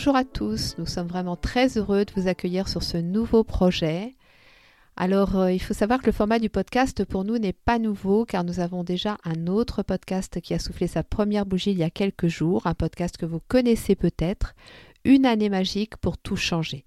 Bonjour 0.00 0.16
à 0.16 0.24
tous, 0.24 0.78
nous 0.78 0.86
sommes 0.86 1.08
vraiment 1.08 1.36
très 1.36 1.76
heureux 1.76 2.06
de 2.06 2.12
vous 2.16 2.26
accueillir 2.26 2.68
sur 2.68 2.82
ce 2.82 2.96
nouveau 2.96 3.44
projet. 3.44 4.16
Alors, 4.96 5.36
euh, 5.36 5.52
il 5.52 5.58
faut 5.58 5.74
savoir 5.74 6.00
que 6.00 6.06
le 6.06 6.12
format 6.12 6.38
du 6.38 6.48
podcast 6.48 7.04
pour 7.04 7.22
nous 7.22 7.36
n'est 7.36 7.52
pas 7.52 7.78
nouveau 7.78 8.24
car 8.24 8.42
nous 8.42 8.60
avons 8.60 8.82
déjà 8.82 9.18
un 9.24 9.46
autre 9.46 9.82
podcast 9.82 10.40
qui 10.40 10.54
a 10.54 10.58
soufflé 10.58 10.86
sa 10.86 11.02
première 11.02 11.44
bougie 11.44 11.72
il 11.72 11.76
y 11.76 11.82
a 11.82 11.90
quelques 11.90 12.28
jours, 12.28 12.66
un 12.66 12.72
podcast 12.72 13.18
que 13.18 13.26
vous 13.26 13.42
connaissez 13.46 13.94
peut-être, 13.94 14.54
Une 15.04 15.26
année 15.26 15.50
magique 15.50 15.98
pour 15.98 16.16
tout 16.16 16.36
changer. 16.36 16.86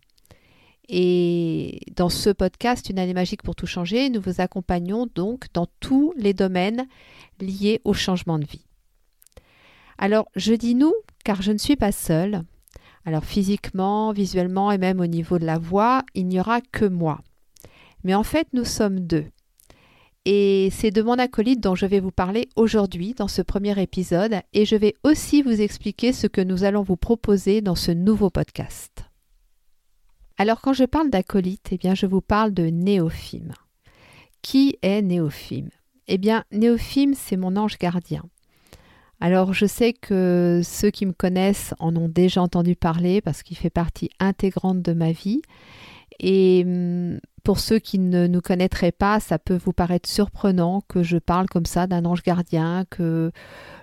Et 0.90 1.82
dans 1.96 2.10
ce 2.10 2.32
podcast, 2.32 2.90
Une 2.90 2.98
année 2.98 3.14
magique 3.14 3.44
pour 3.44 3.56
tout 3.56 3.68
changer, 3.68 4.10
nous 4.10 4.22
vous 4.22 4.42
accompagnons 4.42 5.08
donc 5.14 5.46
dans 5.54 5.68
tous 5.82 6.16
les 6.18 6.34
domaines 6.34 6.88
liés 7.40 7.80
au 7.84 7.94
changement 7.94 8.40
de 8.40 8.46
vie. 8.46 8.66
Alors, 10.00 10.30
je 10.36 10.56
dis 10.56 10.74
nous 10.74 10.96
car 11.24 11.44
je 11.44 11.52
ne 11.52 11.60
suis 11.60 11.76
pas 11.76 11.92
seule. 11.92 12.44
Alors 13.06 13.26
physiquement, 13.26 14.12
visuellement 14.14 14.72
et 14.72 14.78
même 14.78 15.00
au 15.00 15.08
niveau 15.08 15.40
de 15.40 15.46
la 15.46 15.58
voix, 15.58 16.04
il 16.14 16.28
n'y 16.28 16.40
aura 16.40 16.62
que 16.62 16.86
moi. 16.86 17.20
Mais 18.04 18.16
en 18.16 18.24
fait, 18.24 18.48
nous 18.54 18.66
sommes 18.66 19.00
deux. 19.00 19.26
Et 20.26 20.70
c'est 20.72 20.92
de 20.92 21.02
mon 21.02 21.20
acolyte 21.20 21.60
dont 21.60 21.76
je 21.76 21.86
vais 21.86 22.00
vous 22.00 22.12
parler 22.12 22.48
aujourd'hui 22.56 23.14
dans 23.14 23.28
ce 23.28 23.42
premier 23.42 23.82
épisode 23.82 24.40
et 24.54 24.66
je 24.66 24.78
vais 24.78 24.96
aussi 25.04 25.42
vous 25.42 25.60
expliquer 25.60 26.14
ce 26.14 26.28
que 26.28 26.40
nous 26.40 26.64
allons 26.64 26.82
vous 26.82 26.96
proposer 26.96 27.62
dans 27.62 27.76
ce 27.76 27.92
nouveau 27.92 28.30
podcast. 28.30 29.04
Alors 30.38 30.62
quand 30.62 30.74
je 30.74 30.86
parle 30.86 31.10
d'acolyte, 31.10 31.68
eh 31.72 31.78
bien 31.78 31.94
je 31.94 32.06
vous 32.06 32.22
parle 32.22 32.54
de 32.54 32.68
Néophime. 32.68 33.52
Qui 34.42 34.78
est 34.82 35.02
Néophime? 35.02 35.70
Eh 36.08 36.18
bien 36.18 36.46
Néophime, 36.52 37.16
c'est 37.16 37.38
mon 37.38 37.58
ange 37.58 37.78
gardien. 37.78 38.24
Alors 39.24 39.54
je 39.54 39.66
sais 39.66 39.94
que 39.94 40.60
ceux 40.66 40.90
qui 40.90 41.06
me 41.06 41.14
connaissent 41.14 41.74
en 41.80 41.96
ont 41.96 42.10
déjà 42.10 42.42
entendu 42.42 42.76
parler 42.76 43.22
parce 43.22 43.42
qu'il 43.42 43.56
fait 43.56 43.70
partie 43.70 44.10
intégrante 44.20 44.82
de 44.82 44.92
ma 44.92 45.14
vie. 45.14 45.42
Et 46.20 46.64
hum, 46.66 47.22
pour 47.46 47.60
ceux 47.60 47.80
qui 47.80 48.00
ne 48.00 48.28
nous 48.28 48.42
connaîtraient 48.42 48.92
pas, 48.92 49.22
ça 49.22 49.40
peut 49.40 49.56
vous 49.56 49.72
paraître 49.72 50.10
surprenant 50.10 50.82
que 50.90 51.04
je 51.04 51.18
parle 51.18 51.48
comme 51.48 51.66
ça 51.66 51.88
d'un 51.88 52.04
ange 52.04 52.22
gardien, 52.22 52.84
que 52.90 53.32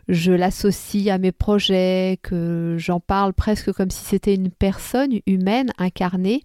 je 0.09 0.33
l'associe 0.33 1.09
à 1.09 1.17
mes 1.17 1.33
projets, 1.33 2.19
que 2.23 2.77
j'en 2.79 3.01
parle 3.01 3.33
presque 3.33 3.73
comme 3.73 3.91
si 3.91 4.05
c'était 4.05 4.35
une 4.35 4.51
personne 4.51 5.21
humaine 5.27 5.71
incarnée. 5.79 6.43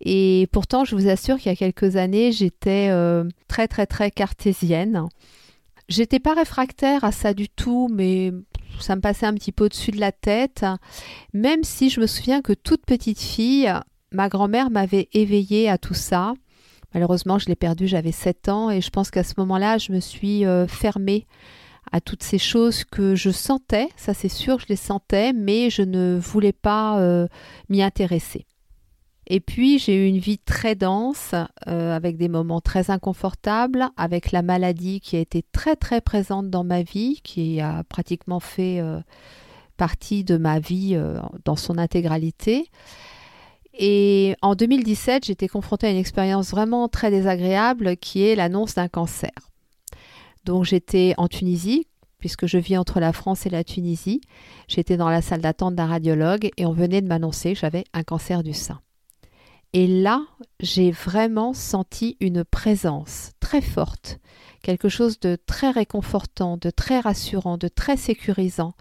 Et 0.00 0.48
pourtant, 0.50 0.86
je 0.86 0.96
vous 0.96 1.08
assure 1.08 1.36
qu'il 1.36 1.52
y 1.52 1.54
a 1.54 1.56
quelques 1.56 1.96
années, 1.96 2.32
j'étais 2.32 2.88
euh, 2.90 3.24
très 3.48 3.68
très 3.68 3.84
très 3.84 4.10
cartésienne. 4.10 5.08
J'étais 5.88 6.18
pas 6.18 6.34
réfractaire 6.34 7.04
à 7.04 7.12
ça 7.12 7.34
du 7.34 7.48
tout, 7.48 7.88
mais 7.92 8.32
ça 8.80 8.96
me 8.96 9.00
passait 9.00 9.26
un 9.26 9.34
petit 9.34 9.52
peu 9.52 9.66
au-dessus 9.66 9.90
de 9.90 10.00
la 10.00 10.12
tête. 10.12 10.64
Même 11.32 11.62
si 11.62 11.90
je 11.90 12.00
me 12.00 12.06
souviens 12.06 12.42
que 12.42 12.52
toute 12.52 12.86
petite 12.86 13.20
fille, 13.20 13.72
ma 14.10 14.28
grand-mère 14.28 14.70
m'avait 14.70 15.08
éveillée 15.12 15.68
à 15.68 15.78
tout 15.78 15.94
ça. 15.94 16.34
Malheureusement, 16.94 17.38
je 17.38 17.46
l'ai 17.46 17.56
perdue, 17.56 17.88
j'avais 17.88 18.12
7 18.12 18.48
ans, 18.48 18.70
et 18.70 18.80
je 18.80 18.90
pense 18.90 19.10
qu'à 19.10 19.24
ce 19.24 19.34
moment-là, 19.38 19.78
je 19.78 19.92
me 19.92 20.00
suis 20.00 20.46
euh, 20.46 20.66
fermée 20.68 21.26
à 21.92 22.00
toutes 22.00 22.22
ces 22.22 22.38
choses 22.38 22.84
que 22.84 23.14
je 23.14 23.30
sentais, 23.30 23.88
ça 23.96 24.14
c'est 24.14 24.28
sûr, 24.28 24.58
je 24.58 24.66
les 24.68 24.76
sentais, 24.76 25.32
mais 25.32 25.70
je 25.70 25.82
ne 25.82 26.18
voulais 26.18 26.52
pas 26.52 26.98
euh, 26.98 27.28
m'y 27.68 27.82
intéresser. 27.82 28.46
Et 29.26 29.40
puis 29.40 29.78
j'ai 29.78 29.96
eu 29.96 30.06
une 30.06 30.18
vie 30.18 30.38
très 30.38 30.74
dense, 30.74 31.34
euh, 31.66 31.96
avec 31.96 32.16
des 32.16 32.28
moments 32.28 32.60
très 32.60 32.90
inconfortables, 32.90 33.88
avec 33.96 34.32
la 34.32 34.42
maladie 34.42 35.00
qui 35.00 35.16
a 35.16 35.20
été 35.20 35.42
très 35.52 35.76
très 35.76 36.00
présente 36.00 36.50
dans 36.50 36.64
ma 36.64 36.82
vie, 36.82 37.20
qui 37.22 37.60
a 37.60 37.84
pratiquement 37.84 38.40
fait 38.40 38.80
euh, 38.80 39.00
partie 39.76 40.24
de 40.24 40.36
ma 40.36 40.58
vie 40.58 40.94
euh, 40.94 41.20
dans 41.44 41.56
son 41.56 41.78
intégralité. 41.78 42.70
Et 43.76 44.36
en 44.42 44.54
2017, 44.54 45.24
j'étais 45.24 45.48
confrontée 45.48 45.86
à 45.86 45.90
une 45.90 45.96
expérience 45.96 46.50
vraiment 46.50 46.88
très 46.88 47.10
désagréable 47.10 47.96
qui 47.96 48.24
est 48.24 48.36
l'annonce 48.36 48.74
d'un 48.74 48.88
cancer. 48.88 49.32
Donc 50.44 50.64
j'étais 50.64 51.14
en 51.16 51.28
Tunisie, 51.28 51.86
puisque 52.18 52.46
je 52.46 52.58
vis 52.58 52.76
entre 52.76 53.00
la 53.00 53.12
France 53.12 53.46
et 53.46 53.50
la 53.50 53.64
Tunisie. 53.64 54.20
J'étais 54.68 54.96
dans 54.96 55.08
la 55.08 55.22
salle 55.22 55.40
d'attente 55.40 55.74
d'un 55.74 55.86
radiologue 55.86 56.50
et 56.56 56.66
on 56.66 56.72
venait 56.72 57.00
de 57.00 57.08
m'annoncer 57.08 57.54
que 57.54 57.58
j'avais 57.58 57.84
un 57.94 58.02
cancer 58.02 58.42
du 58.42 58.52
sein. 58.52 58.80
Et 59.74 59.88
là, 59.88 60.22
j'ai 60.60 60.92
vraiment 60.92 61.52
senti 61.52 62.16
une 62.20 62.44
présence 62.44 63.32
très 63.40 63.60
forte, 63.60 64.20
quelque 64.62 64.88
chose 64.88 65.18
de 65.18 65.36
très 65.46 65.72
réconfortant, 65.72 66.56
de 66.56 66.70
très 66.70 67.00
rassurant, 67.00 67.58
de 67.58 67.66
très 67.66 67.96
sécurisant. 67.96 68.74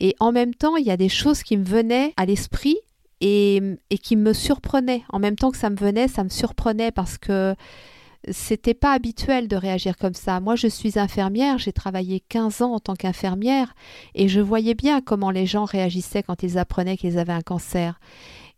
Et 0.00 0.16
en 0.18 0.32
même 0.32 0.52
temps, 0.52 0.74
il 0.76 0.84
y 0.84 0.90
a 0.90 0.96
des 0.96 1.08
choses 1.08 1.44
qui 1.44 1.56
me 1.56 1.64
venaient 1.64 2.12
à 2.16 2.26
l'esprit 2.26 2.76
et, 3.20 3.78
qui 4.02 4.16
me 4.16 4.32
surprenaient. 4.32 5.04
En 5.08 5.20
même 5.20 5.36
temps 5.36 5.52
que 5.52 5.56
ça 5.56 5.70
me 5.70 5.76
venait, 5.76 6.08
ça 6.08 6.24
me 6.24 6.28
surprenait 6.28 6.90
parce 6.90 7.16
que 7.16 7.54
c'était 8.28 8.74
pas 8.74 8.92
habituel 8.92 9.46
de 9.46 9.54
réagir 9.54 9.96
comme 9.96 10.14
ça. 10.14 10.40
Moi, 10.40 10.56
je 10.56 10.66
suis 10.66 10.98
infirmière, 10.98 11.58
j'ai 11.58 11.72
travaillé 11.72 12.18
15 12.18 12.62
ans 12.62 12.72
en 12.72 12.80
tant 12.80 12.96
qu'infirmière 12.96 13.76
et 14.16 14.26
je 14.26 14.40
voyais 14.40 14.74
bien 14.74 15.00
comment 15.00 15.30
les 15.30 15.46
gens 15.46 15.64
réagissaient 15.64 16.24
quand 16.24 16.42
ils 16.42 16.58
apprenaient 16.58 16.96
qu'ils 16.96 17.18
avaient 17.20 17.32
un 17.32 17.42
cancer. 17.42 18.00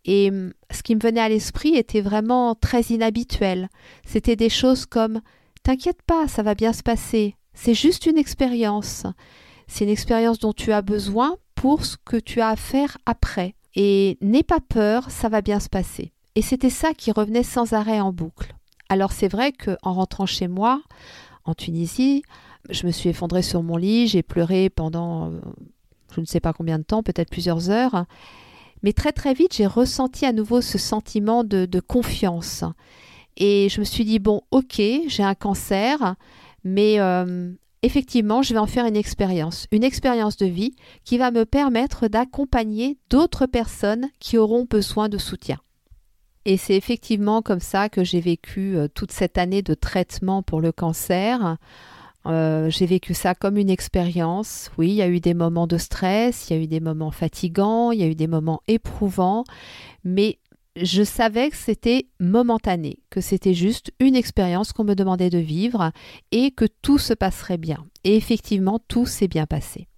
Et 0.07 0.31
hum, 0.31 0.53
ce 0.71 0.83
qui 0.83 0.95
me 0.95 1.01
venait 1.01 1.21
à 1.21 1.29
l'esprit 1.29 1.77
était 1.77 2.01
vraiment 2.01 2.55
très 2.55 2.83
inhabituel. 2.83 3.69
C'était 4.07 4.37
des 4.37 4.49
choses 4.49 4.87
comme 4.87 5.21
T'inquiète 5.67 6.03
pas, 6.07 6.29
ça 6.29 6.45
va 6.45 6.55
bien 6.55 6.73
se 6.73 6.85
passer. 6.85 7.35
C'est 7.53 7.75
juste 7.75 8.07
une 8.07 8.19
expérience. 8.19 9.05
C'est 9.67 9.85
une 9.85 9.91
expérience 9.91 10.39
dont 10.39 10.53
tu 10.53 10.71
as 10.71 10.81
besoin 10.81 11.39
pour 11.57 11.85
ce 11.85 11.97
que 12.05 12.17
tu 12.17 12.41
as 12.41 12.51
à 12.51 12.57
faire 12.57 12.99
après. 13.05 13.57
Et 13.75 14.17
n'aie 14.21 14.45
pas 14.45 14.61
peur, 14.61 15.11
ça 15.11 15.29
va 15.29 15.43
bien 15.43 15.59
se 15.59 15.69
passer. 15.69 16.13
Et 16.37 16.43
c'était 16.43 16.71
ça 16.71 16.95
qui 16.95 17.11
revenait 17.11 17.43
sans 17.43 17.73
arrêt 17.73 17.99
en 17.99 18.13
boucle. 18.13 18.55
Alors 18.89 19.11
c'est 19.11 19.27
vrai 19.27 19.51
que 19.51 19.77
en 19.83 19.95
rentrant 19.95 20.27
chez 20.27 20.47
moi, 20.47 20.83
en 21.45 21.55
Tunisie, 21.55 22.23
je 22.71 22.87
me 22.87 22.93
suis 22.93 23.09
effondrée 23.09 23.43
sur 23.43 23.65
mon 23.65 23.77
lit, 23.77 24.07
j'ai 24.07 24.23
pleuré 24.23 24.71
pendant 24.71 25.33
euh, 25.33 25.41
je 26.15 26.21
ne 26.21 26.27
sais 26.27 26.41
pas 26.41 26.53
combien 26.53 26.79
de 26.79 26.85
temps, 26.85 27.03
peut-être 27.03 27.31
plusieurs 27.31 27.71
heures. 27.71 28.07
Mais 28.87 28.93
très 28.93 29.11
très 29.11 29.35
vite, 29.35 29.57
j'ai 29.57 29.67
ressenti 29.67 30.27
à 30.27 30.33
nouveau 30.33 30.61
ce 30.61 30.79
sentiment 30.79 31.43
de, 31.43 31.81
confiance. 31.81 32.63
Et 33.37 33.69
je 33.69 33.81
me 33.81 33.85
suis 33.85 34.05
dit, 34.05 34.21
bon, 34.21 34.43
ok, 34.53 34.81
j'ai 35.09 35.25
un 35.25 35.35
cancer, 35.35 36.15
mais 36.63 37.01
euh, 37.01 37.51
effectivement, 37.83 38.43
je 38.43 38.55
vais 38.55 38.61
en 38.61 38.69
faire 38.69 38.87
une 38.87 38.95
expérience, 38.95 39.67
une 39.73 39.83
expérience 39.83 40.37
de 40.37 40.47
vie 40.47 40.77
qui 41.03 41.19
va 41.19 41.33
me 41.33 41.45
permettre 41.45 42.07
d'accompagner 42.07 42.97
d'autres 43.11 43.47
personnes 43.47 44.09
qui 44.21 44.39
auront 44.39 44.69
besoin 44.71 45.09
de 45.09 45.19
soutien. 45.19 45.59
Et 46.45 46.57
c'est 46.57 46.77
effectivement 46.77 47.43
comme 47.43 47.59
ça 47.59 47.89
que 47.89 48.05
j'ai 48.05 48.21
vécu 48.21 48.77
euh, 48.77 48.87
toute 48.87 49.11
cette 49.11 49.37
année 49.37 49.63
de 49.63 49.75
traitement 49.75 50.45
pour 50.45 50.61
le 50.61 50.71
cancer 50.71 51.57
euh, 52.29 52.71
j'ai 52.71 52.87
vécu 52.87 53.15
ça 53.15 53.35
comme 53.35 53.57
une 53.57 53.71
expérience. 53.71 54.71
Oui, 54.79 54.89
il 54.89 54.95
y 54.95 55.03
a 55.03 55.09
eu 55.09 55.21
des 55.21 55.35
moments 55.35 55.67
de 55.67 55.79
stress, 55.79 56.49
il 56.49 56.57
y 56.57 56.59
a 56.59 56.63
eu 56.63 56.67
des 56.67 56.81
moments 56.81 57.11
fatigants, 57.11 57.93
il 57.93 58.01
y 58.01 58.03
a 58.03 58.07
eu 58.07 58.15
des 58.15 58.27
moments 58.27 58.63
éprouvants, 58.69 59.45
mais 60.05 60.39
je 60.81 61.03
savais 61.03 61.51
que 61.51 61.57
c'était 61.57 62.07
momentané, 62.21 62.99
que 63.11 63.21
c'était 63.21 63.55
juste 63.55 63.93
une 63.99 64.15
expérience 64.15 64.73
qu'on 64.73 64.85
me 64.85 64.95
demandait 64.95 65.31
de 65.31 65.39
vivre 65.39 65.91
et 66.33 66.51
que 66.51 66.67
tout 66.83 66.99
se 66.99 67.15
passerait 67.15 67.59
bien. 67.59 67.87
Et 68.05 68.17
effectivement, 68.17 68.79
tout 68.87 69.07
s'est 69.07 69.29
bien 69.29 69.47
passé. 69.47 69.89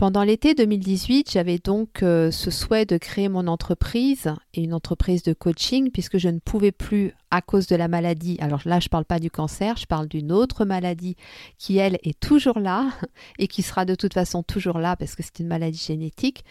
Pendant 0.00 0.22
l'été 0.22 0.54
2018, 0.54 1.30
j'avais 1.30 1.58
donc 1.58 2.02
euh, 2.02 2.30
ce 2.30 2.50
souhait 2.50 2.86
de 2.86 2.96
créer 2.96 3.28
mon 3.28 3.46
entreprise 3.46 4.32
et 4.54 4.62
une 4.62 4.72
entreprise 4.72 5.22
de 5.22 5.34
coaching 5.34 5.90
puisque 5.90 6.16
je 6.16 6.30
ne 6.30 6.38
pouvais 6.38 6.72
plus 6.72 7.12
à 7.30 7.42
cause 7.42 7.66
de 7.66 7.76
la 7.76 7.86
maladie. 7.86 8.38
Alors 8.40 8.62
là, 8.64 8.80
je 8.80 8.86
ne 8.86 8.88
parle 8.88 9.04
pas 9.04 9.18
du 9.18 9.30
cancer, 9.30 9.76
je 9.76 9.84
parle 9.84 10.08
d'une 10.08 10.32
autre 10.32 10.64
maladie 10.64 11.16
qui, 11.58 11.76
elle, 11.76 11.98
est 12.02 12.18
toujours 12.18 12.60
là 12.60 12.88
et 13.38 13.46
qui 13.46 13.60
sera 13.60 13.84
de 13.84 13.94
toute 13.94 14.14
façon 14.14 14.42
toujours 14.42 14.78
là 14.78 14.96
parce 14.96 15.14
que 15.16 15.22
c'est 15.22 15.40
une 15.40 15.48
maladie 15.48 15.84
génétique. 15.86 16.46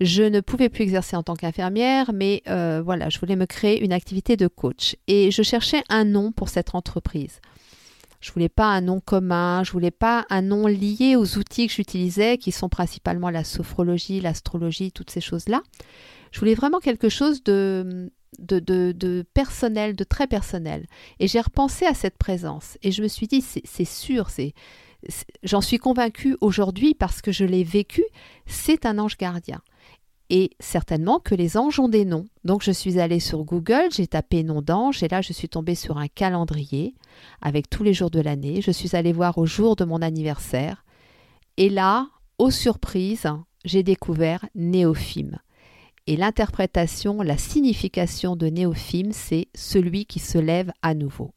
Je 0.00 0.22
ne 0.22 0.40
pouvais 0.40 0.70
plus 0.70 0.84
exercer 0.84 1.14
en 1.14 1.22
tant 1.22 1.36
qu'infirmière, 1.36 2.12
mais 2.14 2.42
euh, 2.48 2.80
voilà, 2.82 3.10
je 3.10 3.18
voulais 3.18 3.36
me 3.36 3.44
créer 3.44 3.84
une 3.84 3.92
activité 3.92 4.38
de 4.38 4.46
coach. 4.46 4.96
Et 5.08 5.30
je 5.30 5.42
cherchais 5.42 5.82
un 5.90 6.06
nom 6.06 6.32
pour 6.32 6.48
cette 6.48 6.74
entreprise. 6.74 7.42
Je 8.20 8.32
voulais 8.32 8.48
pas 8.48 8.66
un 8.66 8.80
nom 8.80 9.00
commun, 9.00 9.62
je 9.62 9.72
voulais 9.72 9.92
pas 9.92 10.26
un 10.28 10.42
nom 10.42 10.66
lié 10.66 11.14
aux 11.16 11.38
outils 11.38 11.68
que 11.68 11.72
j'utilisais, 11.72 12.36
qui 12.38 12.50
sont 12.50 12.68
principalement 12.68 13.30
la 13.30 13.44
sophrologie, 13.44 14.20
l'astrologie, 14.20 14.90
toutes 14.90 15.10
ces 15.10 15.20
choses-là. 15.20 15.62
Je 16.32 16.40
voulais 16.40 16.54
vraiment 16.54 16.80
quelque 16.80 17.08
chose 17.08 17.42
de, 17.44 18.10
de, 18.38 19.24
personnel, 19.34 19.96
de 19.96 20.04
très 20.04 20.26
personnel. 20.26 20.86
Et 21.20 21.28
j'ai 21.28 21.40
repensé 21.40 21.86
à 21.86 21.94
cette 21.94 22.18
présence 22.18 22.76
et 22.82 22.92
je 22.92 23.02
me 23.02 23.08
suis 23.08 23.28
dit, 23.28 23.40
c'est 23.40 23.84
sûr, 23.84 24.28
j'en 25.42 25.60
suis 25.60 25.78
convaincue 25.78 26.36
aujourd'hui 26.40 26.94
parce 26.94 27.22
que 27.22 27.32
je 27.32 27.44
l'ai 27.44 27.64
vécu, 27.64 28.02
c'est 28.46 28.84
un 28.84 28.98
ange 28.98 29.16
gardien. 29.16 29.60
Et 30.30 30.50
certainement 30.60 31.20
que 31.20 31.34
les 31.34 31.56
anges 31.56 31.80
ont 31.80 31.88
des 31.88 32.04
noms. 32.04 32.26
Donc 32.44 32.62
je 32.62 32.70
suis 32.70 33.00
allée 33.00 33.20
sur 33.20 33.44
Google, 33.44 33.88
j'ai 33.90 34.06
tapé 34.06 34.42
nom 34.42 34.60
d'ange 34.60 35.02
et 35.02 35.08
là 35.08 35.22
je 35.22 35.32
suis 35.32 35.48
tombée 35.48 35.74
sur 35.74 35.96
un 35.96 36.08
calendrier 36.08 36.94
avec 37.40 37.70
tous 37.70 37.82
les 37.82 37.94
jours 37.94 38.10
de 38.10 38.20
l'année. 38.20 38.60
Je 38.60 38.70
suis 38.70 38.94
allée 38.94 39.12
voir 39.12 39.38
au 39.38 39.46
jour 39.46 39.74
de 39.74 39.84
mon 39.84 40.02
anniversaire. 40.02 40.84
Et 41.56 41.70
là, 41.70 42.08
aux 42.38 42.50
surprises, 42.50 43.28
j'ai 43.64 43.82
découvert 43.82 44.44
Néophime. 44.54 45.38
Et 46.06 46.16
l'interprétation, 46.16 47.20
la 47.20 47.36
signification 47.36 48.36
de 48.36 48.46
Néophime, 48.46 49.12
c'est 49.12 49.48
celui 49.54 50.06
qui 50.06 50.20
se 50.20 50.38
lève 50.38 50.72
à 50.82 50.94
nouveau. 50.94 51.32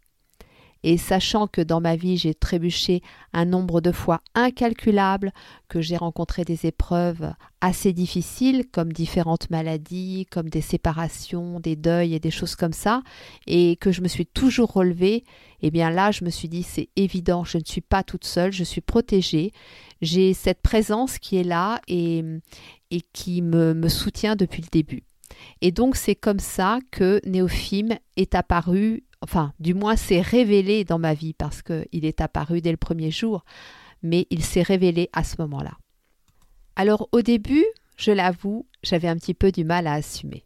Et 0.83 0.97
sachant 0.97 1.47
que 1.47 1.61
dans 1.61 1.79
ma 1.79 1.95
vie 1.95 2.17
j'ai 2.17 2.33
trébuché 2.33 3.01
un 3.33 3.45
nombre 3.45 3.81
de 3.81 3.91
fois 3.91 4.21
incalculable, 4.33 5.31
que 5.67 5.81
j'ai 5.81 5.97
rencontré 5.97 6.43
des 6.43 6.65
épreuves 6.65 7.33
assez 7.61 7.93
difficiles, 7.93 8.65
comme 8.71 8.91
différentes 8.91 9.49
maladies, 9.49 10.27
comme 10.31 10.49
des 10.49 10.61
séparations, 10.61 11.59
des 11.59 11.75
deuils 11.75 12.15
et 12.15 12.19
des 12.19 12.31
choses 12.31 12.55
comme 12.55 12.73
ça, 12.73 13.03
et 13.45 13.75
que 13.75 13.91
je 13.91 14.01
me 14.01 14.07
suis 14.07 14.25
toujours 14.25 14.73
relevée, 14.73 15.23
eh 15.61 15.69
bien 15.69 15.91
là 15.91 16.11
je 16.11 16.25
me 16.25 16.29
suis 16.29 16.49
dit 16.49 16.63
c'est 16.63 16.89
évident, 16.95 17.43
je 17.43 17.59
ne 17.59 17.63
suis 17.65 17.81
pas 17.81 18.03
toute 18.03 18.25
seule, 18.25 18.51
je 18.51 18.63
suis 18.63 18.81
protégée, 18.81 19.51
j'ai 20.01 20.33
cette 20.33 20.61
présence 20.61 21.19
qui 21.19 21.37
est 21.37 21.43
là 21.43 21.79
et, 21.87 22.23
et 22.89 23.01
qui 23.13 23.41
me, 23.41 23.73
me 23.73 23.87
soutient 23.87 24.35
depuis 24.35 24.61
le 24.63 24.69
début. 24.71 25.03
Et 25.61 25.71
donc 25.71 25.95
c'est 25.95 26.15
comme 26.15 26.39
ça 26.39 26.79
que 26.91 27.21
Néophime 27.25 27.97
est 28.17 28.35
apparu 28.35 29.03
enfin, 29.21 29.53
du 29.59 29.73
moins 29.73 29.95
s'est 29.95 30.21
révélé 30.21 30.83
dans 30.83 30.99
ma 30.99 31.13
vie 31.13 31.33
parce 31.33 31.61
qu'il 31.61 32.05
est 32.05 32.21
apparu 32.21 32.61
dès 32.61 32.71
le 32.71 32.77
premier 32.77 33.11
jour, 33.11 33.43
mais 34.03 34.27
il 34.29 34.43
s'est 34.43 34.61
révélé 34.61 35.09
à 35.13 35.23
ce 35.23 35.35
moment-là. 35.39 35.77
Alors 36.75 37.07
au 37.11 37.21
début, 37.21 37.65
je 37.97 38.11
l'avoue, 38.11 38.65
j'avais 38.83 39.07
un 39.07 39.15
petit 39.15 39.33
peu 39.33 39.51
du 39.51 39.63
mal 39.63 39.87
à 39.87 39.93
assumer. 39.93 40.43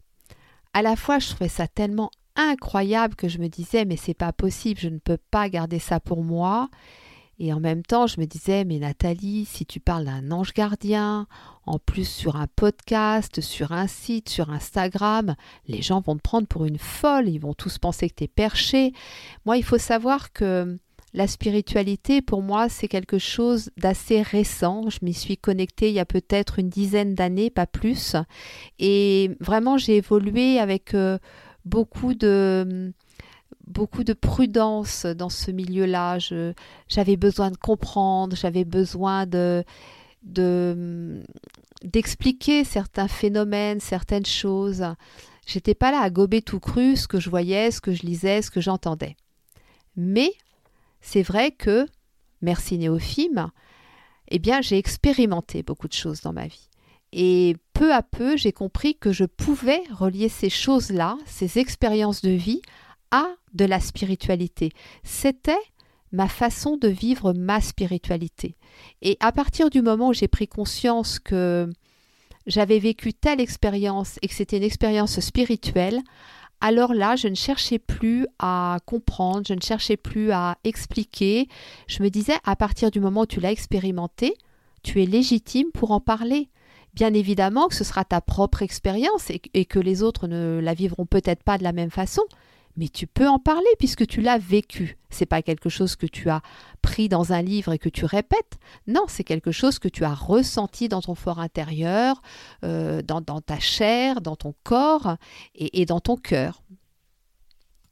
À 0.74 0.82
la 0.82 0.96
fois, 0.96 1.18
je 1.18 1.28
trouvais 1.28 1.48
ça 1.48 1.66
tellement 1.66 2.10
incroyable 2.34 3.14
que 3.14 3.28
je 3.28 3.38
me 3.38 3.48
disais 3.48 3.86
mais 3.86 3.96
c'est 3.96 4.14
pas 4.14 4.32
possible, 4.32 4.78
je 4.80 4.88
ne 4.88 4.98
peux 4.98 5.18
pas 5.30 5.48
garder 5.48 5.78
ça 5.78 6.00
pour 6.00 6.22
moi. 6.22 6.68
Et 7.38 7.52
en 7.52 7.60
même 7.60 7.82
temps, 7.82 8.06
je 8.06 8.18
me 8.20 8.26
disais, 8.26 8.64
mais 8.64 8.78
Nathalie, 8.78 9.44
si 9.44 9.66
tu 9.66 9.78
parles 9.78 10.06
d'un 10.06 10.30
ange 10.30 10.54
gardien, 10.54 11.26
en 11.66 11.78
plus 11.78 12.08
sur 12.08 12.36
un 12.36 12.46
podcast, 12.46 13.40
sur 13.40 13.72
un 13.72 13.86
site, 13.86 14.28
sur 14.28 14.50
Instagram, 14.50 15.34
les 15.66 15.82
gens 15.82 16.00
vont 16.00 16.16
te 16.16 16.22
prendre 16.22 16.46
pour 16.46 16.64
une 16.64 16.78
folle, 16.78 17.28
ils 17.28 17.38
vont 17.38 17.54
tous 17.54 17.78
penser 17.78 18.08
que 18.08 18.14
tu 18.14 18.24
es 18.24 18.28
perché. 18.28 18.92
Moi, 19.44 19.58
il 19.58 19.64
faut 19.64 19.78
savoir 19.78 20.32
que 20.32 20.78
la 21.12 21.26
spiritualité, 21.26 22.22
pour 22.22 22.42
moi, 22.42 22.68
c'est 22.68 22.88
quelque 22.88 23.18
chose 23.18 23.70
d'assez 23.76 24.22
récent. 24.22 24.88
Je 24.90 24.98
m'y 25.02 25.14
suis 25.14 25.36
connectée 25.36 25.88
il 25.88 25.94
y 25.94 26.00
a 26.00 26.04
peut-être 26.04 26.58
une 26.58 26.68
dizaine 26.68 27.14
d'années, 27.14 27.50
pas 27.50 27.66
plus. 27.66 28.16
Et 28.78 29.30
vraiment, 29.40 29.78
j'ai 29.78 29.96
évolué 29.96 30.58
avec 30.58 30.94
euh, 30.94 31.18
beaucoup 31.64 32.14
de 32.14 32.92
beaucoup 33.66 34.04
de 34.04 34.12
prudence 34.12 35.06
dans 35.06 35.28
ce 35.28 35.50
milieu-là. 35.50 36.18
J'avais 36.88 37.16
besoin 37.16 37.50
de 37.50 37.56
comprendre, 37.56 38.36
j'avais 38.36 38.64
besoin 38.64 39.26
de 39.26 39.64
d'expliquer 41.84 42.64
certains 42.64 43.06
phénomènes, 43.06 43.80
certaines 43.80 44.26
choses. 44.26 44.84
J'étais 45.46 45.74
pas 45.74 45.92
là 45.92 46.00
à 46.00 46.10
gober 46.10 46.42
tout 46.42 46.58
cru 46.58 46.96
ce 46.96 47.06
que 47.06 47.20
je 47.20 47.30
voyais, 47.30 47.70
ce 47.70 47.80
que 47.80 47.92
je 47.92 48.02
lisais, 48.02 48.42
ce 48.42 48.50
que 48.50 48.60
j'entendais. 48.60 49.16
Mais 49.94 50.32
c'est 51.00 51.22
vrai 51.22 51.52
que, 51.52 51.86
merci 52.42 52.78
Néophime, 52.78 53.50
eh 54.28 54.40
bien 54.40 54.60
j'ai 54.60 54.78
expérimenté 54.78 55.62
beaucoup 55.62 55.86
de 55.86 55.92
choses 55.92 56.22
dans 56.22 56.32
ma 56.32 56.48
vie. 56.48 56.68
Et 57.12 57.56
peu 57.72 57.94
à 57.94 58.02
peu, 58.02 58.36
j'ai 58.36 58.52
compris 58.52 58.96
que 58.96 59.12
je 59.12 59.24
pouvais 59.24 59.82
relier 59.92 60.28
ces 60.28 60.50
choses-là, 60.50 61.16
ces 61.24 61.60
expériences 61.60 62.22
de 62.22 62.30
vie, 62.30 62.62
à 63.10 63.26
de 63.54 63.64
la 63.64 63.80
spiritualité. 63.80 64.70
C'était 65.02 65.52
ma 66.12 66.28
façon 66.28 66.76
de 66.76 66.88
vivre 66.88 67.32
ma 67.32 67.60
spiritualité. 67.60 68.56
Et 69.02 69.16
à 69.20 69.32
partir 69.32 69.70
du 69.70 69.82
moment 69.82 70.08
où 70.08 70.12
j'ai 70.14 70.28
pris 70.28 70.48
conscience 70.48 71.18
que 71.18 71.68
j'avais 72.46 72.78
vécu 72.78 73.12
telle 73.12 73.40
expérience 73.40 74.18
et 74.22 74.28
que 74.28 74.34
c'était 74.34 74.56
une 74.56 74.62
expérience 74.62 75.18
spirituelle, 75.20 76.00
alors 76.60 76.94
là, 76.94 77.16
je 77.16 77.28
ne 77.28 77.34
cherchais 77.34 77.78
plus 77.78 78.26
à 78.38 78.78
comprendre, 78.86 79.42
je 79.46 79.52
ne 79.52 79.60
cherchais 79.60 79.96
plus 79.96 80.32
à 80.32 80.56
expliquer. 80.64 81.48
Je 81.86 82.02
me 82.02 82.08
disais, 82.08 82.36
à 82.44 82.56
partir 82.56 82.90
du 82.90 83.00
moment 83.00 83.22
où 83.22 83.26
tu 83.26 83.40
l'as 83.40 83.52
expérimenté, 83.52 84.34
tu 84.82 85.02
es 85.02 85.06
légitime 85.06 85.70
pour 85.72 85.90
en 85.90 86.00
parler. 86.00 86.48
Bien 86.94 87.12
évidemment 87.12 87.68
que 87.68 87.74
ce 87.74 87.84
sera 87.84 88.06
ta 88.06 88.22
propre 88.22 88.62
expérience 88.62 89.28
et, 89.28 89.42
et 89.52 89.66
que 89.66 89.78
les 89.78 90.02
autres 90.02 90.28
ne 90.28 90.60
la 90.62 90.72
vivront 90.72 91.04
peut-être 91.04 91.42
pas 91.42 91.58
de 91.58 91.62
la 91.62 91.72
même 91.72 91.90
façon, 91.90 92.22
mais 92.76 92.88
tu 92.88 93.06
peux 93.06 93.28
en 93.28 93.38
parler 93.38 93.66
puisque 93.78 94.06
tu 94.06 94.20
l'as 94.20 94.38
vécu. 94.38 94.98
C'est 95.10 95.26
pas 95.26 95.42
quelque 95.42 95.68
chose 95.68 95.96
que 95.96 96.06
tu 96.06 96.28
as 96.28 96.42
pris 96.82 97.08
dans 97.08 97.32
un 97.32 97.42
livre 97.42 97.72
et 97.72 97.78
que 97.78 97.88
tu 97.88 98.04
répètes. 98.04 98.58
Non, 98.86 99.04
c'est 99.08 99.24
quelque 99.24 99.52
chose 99.52 99.78
que 99.78 99.88
tu 99.88 100.04
as 100.04 100.14
ressenti 100.14 100.88
dans 100.88 101.00
ton 101.00 101.14
fort 101.14 101.40
intérieur, 101.40 102.20
euh, 102.64 103.02
dans, 103.02 103.40
ta 103.40 103.58
chair, 103.58 104.20
dans 104.20 104.36
ton 104.36 104.54
corps 104.62 105.16
et, 105.54 105.86
dans 105.86 106.00
ton 106.00 106.16
cœur. 106.16 106.62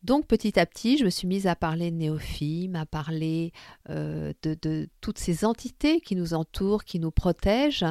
Donc 0.02 0.26
petit 0.26 0.60
à 0.60 0.66
petit, 0.66 0.98
je 0.98 1.06
me 1.06 1.08
suis 1.08 1.26
mise 1.26 1.46
à 1.46 1.56
parler 1.56 1.90
de 1.90 1.96
néophyme, 1.96 2.76
à 2.76 2.84
parler 2.84 3.52
euh, 3.88 4.34
de, 4.42 4.54
de, 4.60 4.86
toutes 5.00 5.18
ces 5.18 5.46
entités 5.46 6.02
qui 6.02 6.14
nous 6.14 6.34
entourent, 6.34 6.84
qui 6.84 7.00
nous 7.00 7.10
protègent. 7.10 7.86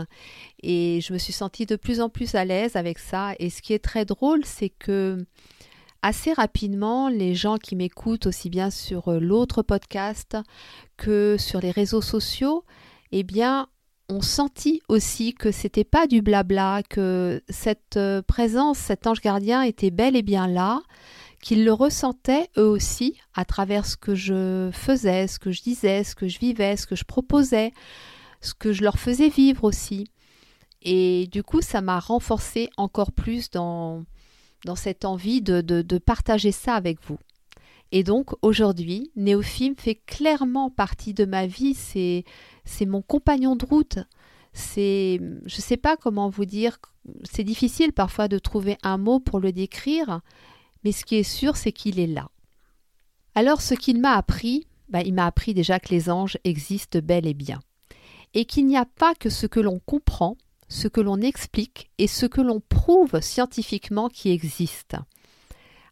Et 0.61 1.01
je 1.01 1.11
me 1.11 1.17
suis 1.17 1.33
sentie 1.33 1.65
de 1.65 1.75
plus 1.75 2.01
en 2.01 2.09
plus 2.09 2.35
à 2.35 2.45
l'aise 2.45 2.75
avec 2.75 2.99
ça. 2.99 3.33
Et 3.39 3.49
ce 3.49 3.63
qui 3.63 3.73
est 3.73 3.83
très 3.83 4.05
drôle, 4.05 4.45
c'est 4.45 4.69
que 4.69 5.25
assez 6.03 6.33
rapidement, 6.33 7.07
les 7.07 7.33
gens 7.33 7.57
qui 7.57 7.75
m'écoutent 7.75 8.27
aussi 8.27 8.49
bien 8.49 8.69
sur 8.69 9.07
euh, 9.07 9.19
l'autre 9.19 9.63
podcast 9.63 10.37
que 10.97 11.37
sur 11.39 11.61
les 11.61 11.71
réseaux 11.71 12.01
sociaux, 12.01 12.65
eh 13.11 13.23
bien, 13.23 13.67
ont 14.09 14.21
senti 14.21 14.81
aussi 14.89 15.33
que 15.33 15.51
c'était 15.51 15.85
pas 15.85 16.05
du 16.05 16.21
blabla, 16.21 16.83
que 16.87 17.41
cette 17.47 17.95
euh, 17.95 18.21
présence, 18.21 18.77
cet 18.77 19.07
ange 19.07 19.21
gardien 19.21 19.61
était 19.61 19.91
bel 19.91 20.17
et 20.17 20.21
bien 20.21 20.45
là, 20.45 20.81
qu'ils 21.41 21.63
le 21.63 21.73
ressentaient 21.73 22.49
eux 22.57 22.67
aussi 22.67 23.17
à 23.33 23.45
travers 23.45 23.85
ce 23.85 23.95
que 23.95 24.13
je 24.13 24.69
faisais, 24.73 25.27
ce 25.27 25.39
que 25.39 25.51
je 25.51 25.61
disais, 25.61 26.03
ce 26.03 26.15
que 26.15 26.27
je 26.27 26.37
vivais, 26.37 26.75
ce 26.75 26.85
que 26.85 26.95
je 26.95 27.05
proposais, 27.05 27.71
ce 28.41 28.53
que 28.53 28.73
je 28.73 28.83
leur 28.83 28.99
faisais 28.99 29.29
vivre 29.29 29.63
aussi. 29.63 30.05
Et 30.81 31.27
du 31.31 31.43
coup, 31.43 31.61
ça 31.61 31.79
m'a 31.79 31.99
renforcé 31.99 32.69
encore 32.75 33.13
plus 33.13 33.49
dans, 33.49 34.03
dans 34.65 34.75
cette 34.75 35.05
envie 35.05 35.41
de, 35.41 35.61
de, 35.61 35.97
partager 35.97 36.51
ça 36.51 36.75
avec 36.75 36.99
vous. 37.05 37.17
Et 37.91 38.03
donc 38.03 38.31
aujourd'hui, 38.41 39.11
Néophime 39.15 39.75
fait 39.77 39.95
clairement 39.95 40.69
partie 40.69 41.13
de 41.13 41.25
ma 41.25 41.45
vie, 41.45 41.73
c'est, 41.75 42.25
mon 42.85 43.01
compagnon 43.01 43.55
de 43.55 43.65
route. 43.65 43.99
C'est, 44.53 45.19
je 45.45 45.55
ne 45.55 45.61
sais 45.61 45.77
pas 45.77 45.97
comment 45.97 46.29
vous 46.29 46.45
dire, 46.45 46.77
c'est 47.23 47.43
difficile 47.43 47.91
parfois 47.91 48.27
de 48.27 48.39
trouver 48.39 48.77
un 48.83 48.97
mot 48.97 49.19
pour 49.19 49.39
le 49.39 49.51
décrire, 49.51 50.21
mais 50.83 50.91
ce 50.91 51.05
qui 51.05 51.15
est 51.15 51.23
sûr, 51.23 51.55
c'est 51.55 51.71
qu'il 51.71 51.99
est 51.99 52.07
là. 52.07 52.29
Alors 53.35 53.61
ce 53.61 53.73
qu'il 53.73 53.99
m'a 53.99 54.15
appris, 54.15 54.67
bah, 54.89 55.01
il 55.01 55.13
m'a 55.13 55.25
appris 55.25 55.53
déjà 55.53 55.79
que 55.79 55.89
les 55.89 56.09
anges 56.09 56.37
existent 56.43 56.99
bel 57.03 57.25
et 57.25 57.33
bien, 57.33 57.59
et 58.33 58.45
qu'il 58.45 58.67
n'y 58.67 58.77
a 58.77 58.85
pas 58.85 59.15
que 59.15 59.29
ce 59.29 59.47
que 59.47 59.59
l'on 59.59 59.79
comprend 59.79 60.37
ce 60.67 60.87
que 60.87 61.01
l'on 61.01 61.21
explique 61.21 61.91
et 61.97 62.07
ce 62.07 62.25
que 62.25 62.41
l'on 62.41 62.59
prouve 62.59 63.19
scientifiquement 63.21 64.09
qui 64.09 64.31
existe. 64.31 64.95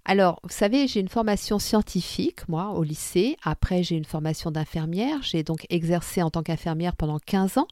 Alors, 0.03 0.39
vous 0.43 0.49
savez, 0.49 0.87
j'ai 0.87 0.99
une 0.99 1.09
formation 1.09 1.59
scientifique, 1.59 2.47
moi, 2.49 2.71
au 2.71 2.83
lycée. 2.83 3.37
Après, 3.43 3.83
j'ai 3.83 3.95
une 3.95 4.05
formation 4.05 4.49
d'infirmière. 4.49 5.21
J'ai 5.21 5.43
donc 5.43 5.67
exercé 5.69 6.23
en 6.23 6.31
tant 6.31 6.41
qu'infirmière 6.41 6.95
pendant 6.95 7.19
15 7.19 7.59
ans. 7.59 7.67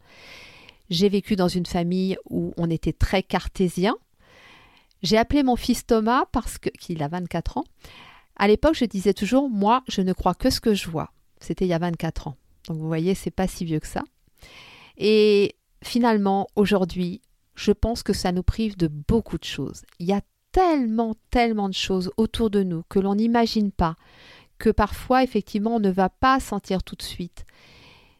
J'ai 0.89 1.09
vécu 1.09 1.35
dans 1.35 1.47
une 1.47 1.65
famille 1.65 2.17
où 2.29 2.53
on 2.57 2.69
était 2.69 2.93
très 2.93 3.23
cartésien. 3.23 3.95
J'ai 5.01 5.17
appelé 5.17 5.43
mon 5.43 5.55
fils 5.55 5.85
Thomas 5.85 6.25
parce 6.31 6.57
qu'il 6.57 7.01
a 7.01 7.07
24 7.07 7.57
ans. 7.57 7.63
À 8.35 8.47
l'époque, 8.47 8.75
je 8.75 8.85
disais 8.85 9.13
toujours, 9.13 9.49
moi, 9.49 9.83
je 9.87 10.01
ne 10.01 10.13
crois 10.13 10.35
que 10.35 10.49
ce 10.49 10.61
que 10.61 10.73
je 10.73 10.89
vois. 10.89 11.11
C'était 11.39 11.65
il 11.65 11.69
y 11.69 11.73
a 11.73 11.79
24 11.79 12.27
ans. 12.27 12.35
Donc, 12.67 12.77
vous 12.77 12.87
voyez, 12.87 13.15
c'est 13.15 13.31
pas 13.31 13.47
si 13.47 13.65
vieux 13.65 13.79
que 13.79 13.87
ça. 13.87 14.03
Et 14.97 15.55
finalement, 15.83 16.47
aujourd'hui, 16.55 17.21
je 17.55 17.71
pense 17.71 18.03
que 18.03 18.13
ça 18.13 18.31
nous 18.31 18.43
prive 18.43 18.77
de 18.77 18.87
beaucoup 18.87 19.37
de 19.37 19.43
choses. 19.43 19.83
Il 19.99 20.07
y 20.07 20.13
a 20.13 20.21
tellement, 20.51 21.15
tellement 21.29 21.69
de 21.69 21.73
choses 21.73 22.11
autour 22.17 22.49
de 22.49 22.63
nous 22.63 22.83
que 22.89 22.99
l'on 22.99 23.15
n'imagine 23.15 23.71
pas, 23.71 23.95
que 24.57 24.69
parfois, 24.69 25.23
effectivement, 25.23 25.75
on 25.75 25.79
ne 25.79 25.91
va 25.91 26.09
pas 26.09 26.39
sentir 26.39 26.83
tout 26.83 26.95
de 26.95 27.03
suite, 27.03 27.45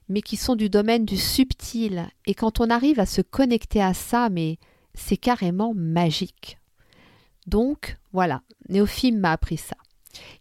mais 0.07 0.21
qui 0.21 0.37
sont 0.37 0.55
du 0.55 0.69
domaine 0.69 1.05
du 1.05 1.17
subtil. 1.17 2.09
Et 2.25 2.33
quand 2.33 2.59
on 2.59 2.69
arrive 2.69 2.99
à 2.99 3.05
se 3.05 3.21
connecter 3.21 3.81
à 3.81 3.93
ça, 3.93 4.29
mais 4.29 4.57
c'est 4.93 5.17
carrément 5.17 5.73
magique. 5.75 6.57
Donc, 7.47 7.97
voilà, 8.13 8.41
Néophime 8.69 9.19
m'a 9.19 9.31
appris 9.31 9.57
ça. 9.57 9.75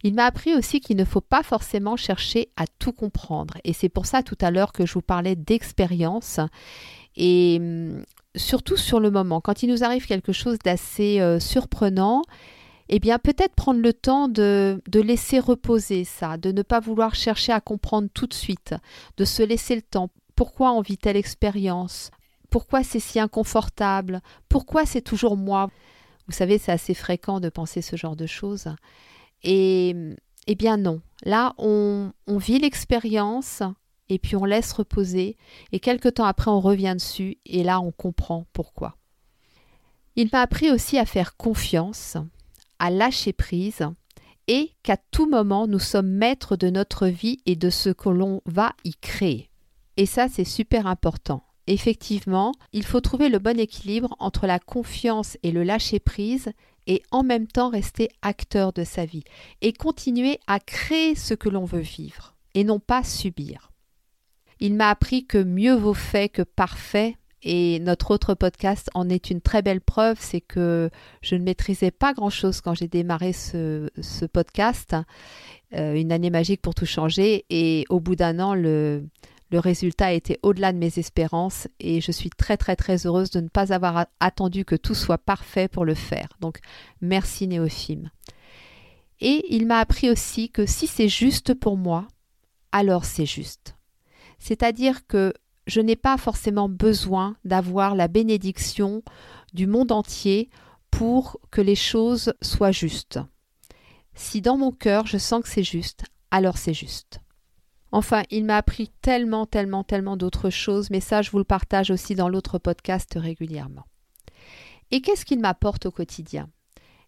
Il 0.03 0.13
m'a 0.15 0.25
appris 0.25 0.55
aussi 0.55 0.79
qu'il 0.79 0.97
ne 0.97 1.05
faut 1.05 1.21
pas 1.21 1.43
forcément 1.43 1.95
chercher 1.95 2.49
à 2.55 2.65
tout 2.67 2.91
comprendre. 2.91 3.57
Et 3.63 3.73
c'est 3.73 3.89
pour 3.89 4.05
ça 4.05 4.23
tout 4.23 4.37
à 4.41 4.51
l'heure 4.51 4.73
que 4.73 4.85
je 4.85 4.93
vous 4.93 5.01
parlais 5.01 5.35
d'expérience. 5.35 6.39
Et 7.15 7.57
hum, 7.59 8.03
surtout 8.35 8.77
sur 8.77 8.99
le 8.99 9.11
moment, 9.11 9.41
quand 9.41 9.63
il 9.63 9.69
nous 9.69 9.83
arrive 9.83 10.05
quelque 10.05 10.31
chose 10.33 10.57
d'assez 10.59 11.19
euh, 11.19 11.39
surprenant, 11.39 12.21
eh 12.89 12.99
bien 12.99 13.19
peut-être 13.19 13.53
prendre 13.55 13.81
le 13.81 13.93
temps 13.93 14.27
de, 14.27 14.81
de, 14.87 14.99
laisser 14.99 15.39
reposer 15.39 16.03
ça, 16.03 16.37
de 16.37 16.51
ne 16.51 16.63
pas 16.63 16.79
vouloir 16.79 17.13
chercher 17.15 17.51
à 17.51 17.61
comprendre 17.61 18.09
tout 18.13 18.25
de 18.25 18.33
suite, 18.33 18.73
de 19.17 19.25
se 19.25 19.43
laisser 19.43 19.75
le 19.75 19.81
temps. 19.81 20.09
Pourquoi 20.35 20.71
on 20.71 20.81
vit 20.81 20.97
telle 20.97 21.17
expérience? 21.17 22.09
Pourquoi 22.49 22.83
c'est 22.83 22.99
si 22.99 23.19
inconfortable? 23.19 24.21
Pourquoi 24.47 24.85
c'est 24.85 25.01
toujours 25.01 25.37
moi? 25.37 25.69
Vous 26.27 26.33
savez, 26.33 26.57
c'est 26.57 26.71
assez 26.71 26.93
fréquent 26.93 27.39
de 27.39 27.49
penser 27.49 27.81
ce 27.81 27.95
genre 27.95 28.15
de 28.15 28.25
choses. 28.25 28.69
Et 29.43 29.95
eh 30.47 30.55
bien 30.55 30.77
non, 30.77 31.01
là 31.23 31.53
on, 31.57 32.11
on 32.27 32.37
vit 32.37 32.59
l'expérience 32.59 33.61
et 34.09 34.19
puis 34.19 34.35
on 34.35 34.45
laisse 34.45 34.73
reposer 34.73 35.37
et 35.71 35.79
quelque 35.79 36.09
temps 36.09 36.25
après 36.25 36.51
on 36.51 36.59
revient 36.59 36.95
dessus 36.95 37.37
et 37.45 37.63
là 37.63 37.79
on 37.79 37.91
comprend 37.91 38.45
pourquoi. 38.53 38.97
Il 40.15 40.29
m'a 40.33 40.41
appris 40.41 40.71
aussi 40.71 40.97
à 40.97 41.05
faire 41.05 41.37
confiance, 41.37 42.17
à 42.79 42.89
lâcher 42.89 43.33
prise 43.33 43.87
et 44.47 44.71
qu'à 44.83 44.97
tout 44.97 45.29
moment 45.29 45.67
nous 45.67 45.79
sommes 45.79 46.09
maîtres 46.09 46.55
de 46.55 46.69
notre 46.69 47.07
vie 47.07 47.39
et 47.45 47.55
de 47.55 47.69
ce 47.69 47.89
que 47.89 48.09
l'on 48.09 48.41
va 48.45 48.73
y 48.83 48.95
créer. 48.95 49.49
Et 49.97 50.05
ça 50.05 50.27
c'est 50.27 50.45
super 50.45 50.87
important. 50.87 51.43
Effectivement, 51.67 52.53
il 52.73 52.83
faut 52.83 52.99
trouver 52.99 53.29
le 53.29 53.37
bon 53.37 53.59
équilibre 53.59 54.15
entre 54.17 54.47
la 54.47 54.57
confiance 54.57 55.37
et 55.43 55.51
le 55.51 55.63
lâcher 55.63 55.99
prise 55.99 56.51
et 56.87 57.03
en 57.11 57.21
même 57.21 57.45
temps 57.45 57.69
rester 57.69 58.09
acteur 58.23 58.73
de 58.73 58.83
sa 58.83 59.05
vie 59.05 59.23
et 59.61 59.71
continuer 59.71 60.39
à 60.47 60.59
créer 60.59 61.13
ce 61.13 61.35
que 61.35 61.47
l'on 61.47 61.65
veut 61.65 61.77
vivre 61.77 62.35
et 62.55 62.63
non 62.63 62.79
pas 62.79 63.03
subir. 63.03 63.68
Il 64.59 64.75
m'a 64.75 64.89
appris 64.89 65.25
que 65.25 65.41
mieux 65.41 65.75
vaut 65.75 65.93
fait 65.93 66.29
que 66.29 66.41
parfait 66.41 67.15
et 67.41 67.79
notre 67.79 68.11
autre 68.11 68.33
podcast 68.33 68.89
en 68.93 69.09
est 69.09 69.29
une 69.29 69.39
très 69.39 69.61
belle 69.61 69.79
preuve, 69.79 70.17
c'est 70.19 70.41
que 70.41 70.89
je 71.21 71.35
ne 71.35 71.43
maîtrisais 71.43 71.91
pas 71.91 72.13
grand-chose 72.13 72.59
quand 72.59 72.73
j'ai 72.73 72.89
démarré 72.89 73.31
ce, 73.31 73.89
podcast, 74.25 74.95
euh, 75.73 75.93
une 75.93 76.11
année 76.11 76.29
magique 76.29 76.61
pour 76.61 76.75
tout 76.75 76.85
changer, 76.85 77.45
et 77.49 77.85
au 77.89 78.01
bout 78.01 78.17
d'un 78.17 78.39
an, 78.39 78.53
le, 78.53 79.07
résultat 79.51 80.07
a 80.07 80.11
été 80.11 80.37
au-delà 80.43 80.73
de 80.73 80.77
mes 80.77 80.99
espérances 80.99 81.67
et 81.79 82.01
je 82.01 82.11
suis 82.11 82.29
très 82.29 82.55
très 82.55 82.75
très 82.75 83.07
heureuse 83.07 83.31
de 83.31 83.39
ne 83.39 83.47
pas 83.47 83.73
avoir 83.73 84.05
attendu 84.19 84.63
que 84.63 84.75
tout 84.75 84.93
soit 84.93 85.17
parfait 85.17 85.67
pour 85.67 85.85
le 85.85 85.95
faire. 85.95 86.27
Donc 86.39 86.59
merci 87.01 87.47
Néophime. 87.47 88.11
Et 89.21 89.43
il 89.49 89.65
m'a 89.65 89.79
appris 89.79 90.11
aussi 90.11 90.51
que 90.51 90.67
si 90.67 90.85
c'est 90.85 91.09
juste 91.09 91.55
pour 91.55 91.77
moi, 91.77 92.07
alors 92.71 93.05
c'est 93.05 93.25
juste. 93.25 93.78
C'est-à-dire 94.39 95.05
que 95.07 95.33
je 95.67 95.81
n'ai 95.81 95.95
pas 95.95 96.17
forcément 96.17 96.67
besoin 96.67 97.35
d'avoir 97.45 97.95
la 97.95 98.07
bénédiction 98.07 99.03
du 99.53 99.67
monde 99.67 99.91
entier 99.91 100.49
pour 100.89 101.39
que 101.51 101.61
les 101.61 101.75
choses 101.75 102.33
soient 102.41 102.71
justes. 102.71 103.19
Si 104.15 104.41
dans 104.41 104.57
mon 104.57 104.71
cœur 104.71 105.05
je 105.05 105.17
sens 105.17 105.43
que 105.43 105.49
c'est 105.49 105.63
juste, 105.63 106.03
alors 106.31 106.57
c'est 106.57 106.73
juste. 106.73 107.19
Enfin, 107.91 108.23
il 108.29 108.45
m'a 108.45 108.57
appris 108.57 108.89
tellement, 109.01 109.45
tellement, 109.45 109.83
tellement 109.83 110.17
d'autres 110.17 110.49
choses, 110.49 110.89
mais 110.91 110.99
ça, 110.99 111.21
je 111.21 111.31
vous 111.31 111.39
le 111.39 111.43
partage 111.43 111.89
aussi 111.89 112.13
dans 112.15 112.29
l'autre 112.29 112.59
podcast 112.59 113.17
régulièrement. 113.19 113.85
Et 114.91 115.01
qu'est-ce 115.01 115.25
qu'il 115.25 115.39
m'apporte 115.39 115.85
au 115.87 115.91
quotidien? 115.91 116.49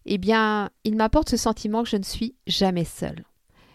Eh 0.06 0.18
bien, 0.18 0.70
il 0.84 0.96
m'apporte 0.96 1.28
ce 1.28 1.36
sentiment 1.36 1.84
que 1.84 1.88
je 1.88 1.96
ne 1.96 2.02
suis 2.02 2.34
jamais 2.46 2.84
seule. 2.84 3.24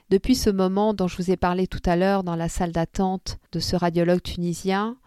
Depuis 0.09 0.35
ce 0.35 0.49
moment 0.49 0.93
dont 0.93 1.07
je 1.07 1.17
vous 1.17 1.31
ai 1.31 1.37
parlé 1.37 1.67
tout 1.67 1.81
à 1.85 1.97
l'heure 1.97 2.23
dans 2.23 2.37
la 2.37 2.47
salle 2.47 2.71
d'attente 2.71 3.39
de 3.51 3.59
ce 3.59 3.75
radiologue 3.75 4.21
tunisien, 4.21 4.97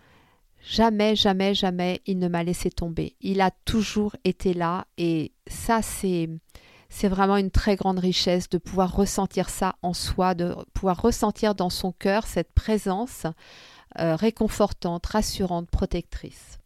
jamais, 0.63 1.17
jamais, 1.17 1.55
jamais 1.55 2.03
il 2.07 2.19
ne 2.19 2.29
m'a 2.29 2.45
laissé 2.45 2.71
tomber. 2.71 3.17
Il 3.23 3.41
a 3.41 3.51
toujours 3.65 4.15
été 4.25 4.53
là 4.53 4.87
et 4.99 5.33
ça, 5.47 5.81
c'est 5.83 6.29
c'est 6.93 7.09
vraiment 7.09 7.37
une 7.37 7.53
très 7.53 7.77
grande 7.77 8.01
richesse 8.01 8.49
de 8.49 8.59
pouvoir 8.59 8.95
ressentir 8.95 9.49
ça 9.49 9.77
en 9.81 9.95
soi, 9.95 10.35
de 10.35 10.57
pouvoir 10.75 11.01
ressentir 11.01 11.55
dans 11.55 11.71
son 11.71 11.93
cœur 11.93 12.27
cette 12.27 12.53
présence 12.53 13.27
euh, 14.01 14.17
réconfortante, 14.17 15.07
rassurante, 15.07 15.71
protectrice. 15.71 16.59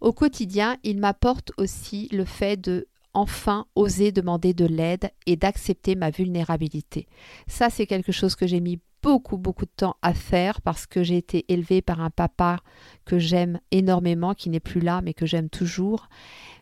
Au 0.00 0.12
quotidien, 0.12 0.78
il 0.82 0.98
m'apporte 0.98 1.52
aussi 1.58 2.08
le 2.10 2.24
fait 2.24 2.56
de 2.56 2.88
enfin 3.14 3.66
oser 3.74 4.12
demander 4.12 4.52
de 4.54 4.66
l'aide 4.66 5.10
et 5.26 5.36
d'accepter 5.36 5.94
ma 5.94 6.10
vulnérabilité. 6.10 7.06
Ça, 7.46 7.70
c'est 7.70 7.86
quelque 7.86 8.12
chose 8.12 8.34
que 8.34 8.46
j'ai 8.46 8.60
mis 8.60 8.80
beaucoup, 9.02 9.36
beaucoup 9.36 9.66
de 9.66 9.70
temps 9.76 9.96
à 10.02 10.14
faire 10.14 10.62
parce 10.62 10.86
que 10.86 11.02
j'ai 11.02 11.18
été 11.18 11.44
élevée 11.52 11.82
par 11.82 12.00
un 12.00 12.10
papa 12.10 12.60
que 13.04 13.18
j'aime 13.18 13.60
énormément, 13.70 14.34
qui 14.34 14.48
n'est 14.48 14.60
plus 14.60 14.80
là, 14.80 15.02
mais 15.02 15.12
que 15.12 15.26
j'aime 15.26 15.50
toujours, 15.50 16.08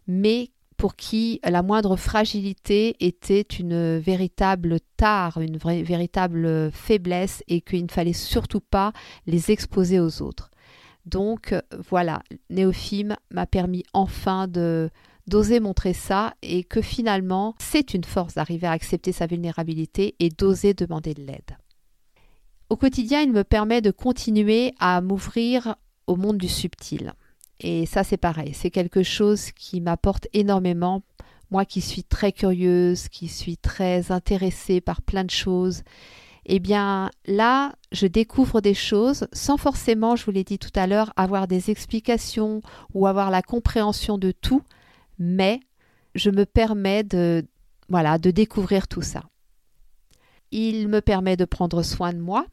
mais 0.06 0.50
pour 0.76 0.96
qui 0.96 1.38
la 1.44 1.62
moindre 1.62 1.94
fragilité 1.94 2.96
était 2.98 3.42
une 3.42 3.98
véritable 3.98 4.78
tare, 4.96 5.40
une 5.40 5.56
véritable 5.56 6.72
faiblesse 6.72 7.44
et 7.46 7.60
qu'il 7.60 7.84
ne 7.84 7.90
fallait 7.90 8.12
surtout 8.12 8.60
pas 8.60 8.92
les 9.28 9.52
exposer 9.52 10.00
aux 10.00 10.22
autres. 10.22 10.50
Donc 11.06 11.54
voilà, 11.88 12.22
Néophime 12.50 13.16
m'a 13.30 13.46
permis 13.46 13.84
enfin 13.92 14.48
de 14.48 14.90
d'oser 15.26 15.60
montrer 15.60 15.92
ça 15.92 16.34
et 16.42 16.64
que 16.64 16.82
finalement 16.82 17.54
c'est 17.58 17.94
une 17.94 18.04
force 18.04 18.34
d'arriver 18.34 18.66
à 18.66 18.72
accepter 18.72 19.12
sa 19.12 19.26
vulnérabilité 19.26 20.14
et 20.18 20.28
d'oser 20.30 20.74
demander 20.74 21.14
de 21.14 21.22
l'aide. 21.22 21.56
Au 22.72 22.76
quotidien, 22.76 23.20
il 23.20 23.32
me 23.32 23.44
permet 23.44 23.82
de 23.82 23.90
continuer 23.90 24.72
à 24.78 25.02
m'ouvrir 25.02 25.76
au 26.06 26.16
monde 26.16 26.38
du 26.38 26.48
subtil. 26.48 27.12
Et 27.60 27.84
ça, 27.84 28.02
c'est 28.02 28.16
pareil. 28.16 28.54
C'est 28.54 28.70
quelque 28.70 29.02
chose 29.02 29.52
qui 29.52 29.82
m'apporte 29.82 30.26
énormément. 30.32 31.02
Moi 31.50 31.66
qui 31.66 31.82
suis 31.82 32.02
très 32.02 32.32
curieuse, 32.32 33.08
qui 33.08 33.28
suis 33.28 33.58
très 33.58 34.10
intéressée 34.10 34.80
par 34.80 35.02
plein 35.02 35.24
de 35.24 35.30
choses, 35.30 35.82
eh 36.46 36.60
bien 36.60 37.10
là, 37.26 37.74
je 37.92 38.06
découvre 38.06 38.62
des 38.62 38.74
choses 38.74 39.28
sans 39.32 39.58
forcément, 39.58 40.16
je 40.16 40.24
vous 40.24 40.30
l'ai 40.30 40.44
dit 40.44 40.58
tout 40.58 40.72
à 40.74 40.86
l'heure, 40.86 41.12
avoir 41.16 41.46
des 41.46 41.70
explications 41.70 42.62
ou 42.94 43.06
avoir 43.06 43.30
la 43.30 43.42
compréhension 43.42 44.16
de 44.16 44.32
tout, 44.32 44.62
mais 45.22 45.60
je 46.16 46.30
me 46.30 46.44
permets 46.44 47.04
de 47.04 47.46
voilà, 47.88 48.18
de 48.18 48.30
découvrir 48.30 48.88
tout 48.88 49.02
ça. 49.02 49.22
Il 50.50 50.88
me 50.88 51.00
permet 51.00 51.36
de 51.36 51.44
prendre 51.44 51.82
soin 51.82 52.12
de 52.12 52.18
moi 52.18 52.44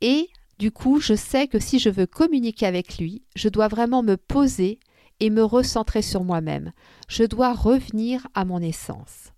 et 0.00 0.28
du 0.58 0.70
coup, 0.70 1.00
je 1.00 1.14
sais 1.14 1.48
que 1.48 1.58
si 1.58 1.80
je 1.80 1.90
veux 1.90 2.06
communiquer 2.06 2.66
avec 2.66 2.98
lui, 2.98 3.22
je 3.34 3.48
dois 3.48 3.66
vraiment 3.68 4.02
me 4.02 4.16
poser 4.16 4.78
et 5.18 5.30
me 5.30 5.42
recentrer 5.42 6.02
sur 6.02 6.22
moi-même. 6.22 6.72
Je 7.08 7.24
dois 7.24 7.52
revenir 7.52 8.28
à 8.34 8.44
mon 8.44 8.60
essence. 8.60 9.32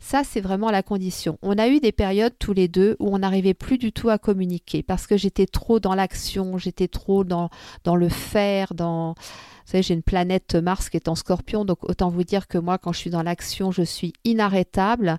Ça, 0.00 0.22
c'est 0.22 0.40
vraiment 0.40 0.70
la 0.70 0.84
condition. 0.84 1.38
On 1.42 1.58
a 1.58 1.68
eu 1.68 1.80
des 1.80 1.90
périodes 1.90 2.34
tous 2.38 2.52
les 2.52 2.68
deux 2.68 2.96
où 3.00 3.12
on 3.12 3.18
n'arrivait 3.18 3.54
plus 3.54 3.78
du 3.78 3.92
tout 3.92 4.08
à 4.10 4.18
communiquer 4.18 4.84
parce 4.84 5.08
que 5.08 5.16
j'étais 5.16 5.46
trop 5.46 5.80
dans 5.80 5.94
l'action, 5.94 6.56
j'étais 6.56 6.86
trop 6.86 7.24
dans, 7.24 7.50
le 7.84 8.08
faire, 8.08 8.74
dans... 8.74 9.14
Vous 9.14 9.72
savez, 9.72 9.82
j'ai 9.82 9.94
une 9.94 10.02
planète 10.02 10.54
Mars 10.54 10.88
qui 10.88 10.96
est 10.96 11.08
en 11.08 11.16
scorpion, 11.16 11.64
donc 11.64 11.82
autant 11.82 12.10
vous 12.10 12.22
dire 12.22 12.46
que 12.46 12.58
moi, 12.58 12.78
quand 12.78 12.92
je 12.92 12.98
suis 12.98 13.10
dans 13.10 13.24
l'action, 13.24 13.72
je 13.72 13.82
suis 13.82 14.12
inarrêtable. 14.24 15.18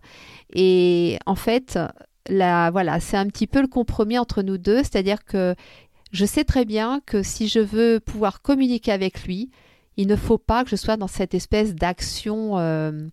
Et 0.54 1.20
en 1.26 1.36
fait, 1.36 1.78
voilà, 2.30 3.00
c'est 3.02 3.18
un 3.18 3.28
petit 3.28 3.48
peu 3.48 3.62
le 3.62 3.68
compromis 3.68 4.18
entre 4.18 4.42
nous 4.42 4.58
deux, 4.58 4.78
c'est-à-dire 4.78 5.26
que 5.26 5.56
je 6.12 6.26
sais 6.26 6.46
très 6.46 6.66
bien 6.66 7.02
que 7.06 7.22
si 7.22 7.48
je 7.48 7.60
veux 7.60 8.00
pouvoir 8.00 8.42
communiquer 8.42 8.92
avec 8.94 9.24
lui, 9.26 9.52
il 10.00 10.08
ne 10.08 10.16
faut 10.16 10.38
pas 10.38 10.64
que 10.64 10.70
je 10.70 10.78
sois 10.78 10.96
dans 10.96 11.10
cette 11.10 11.34
espèce 11.34 11.76
d'action 11.76 12.58
euh, 12.58 13.10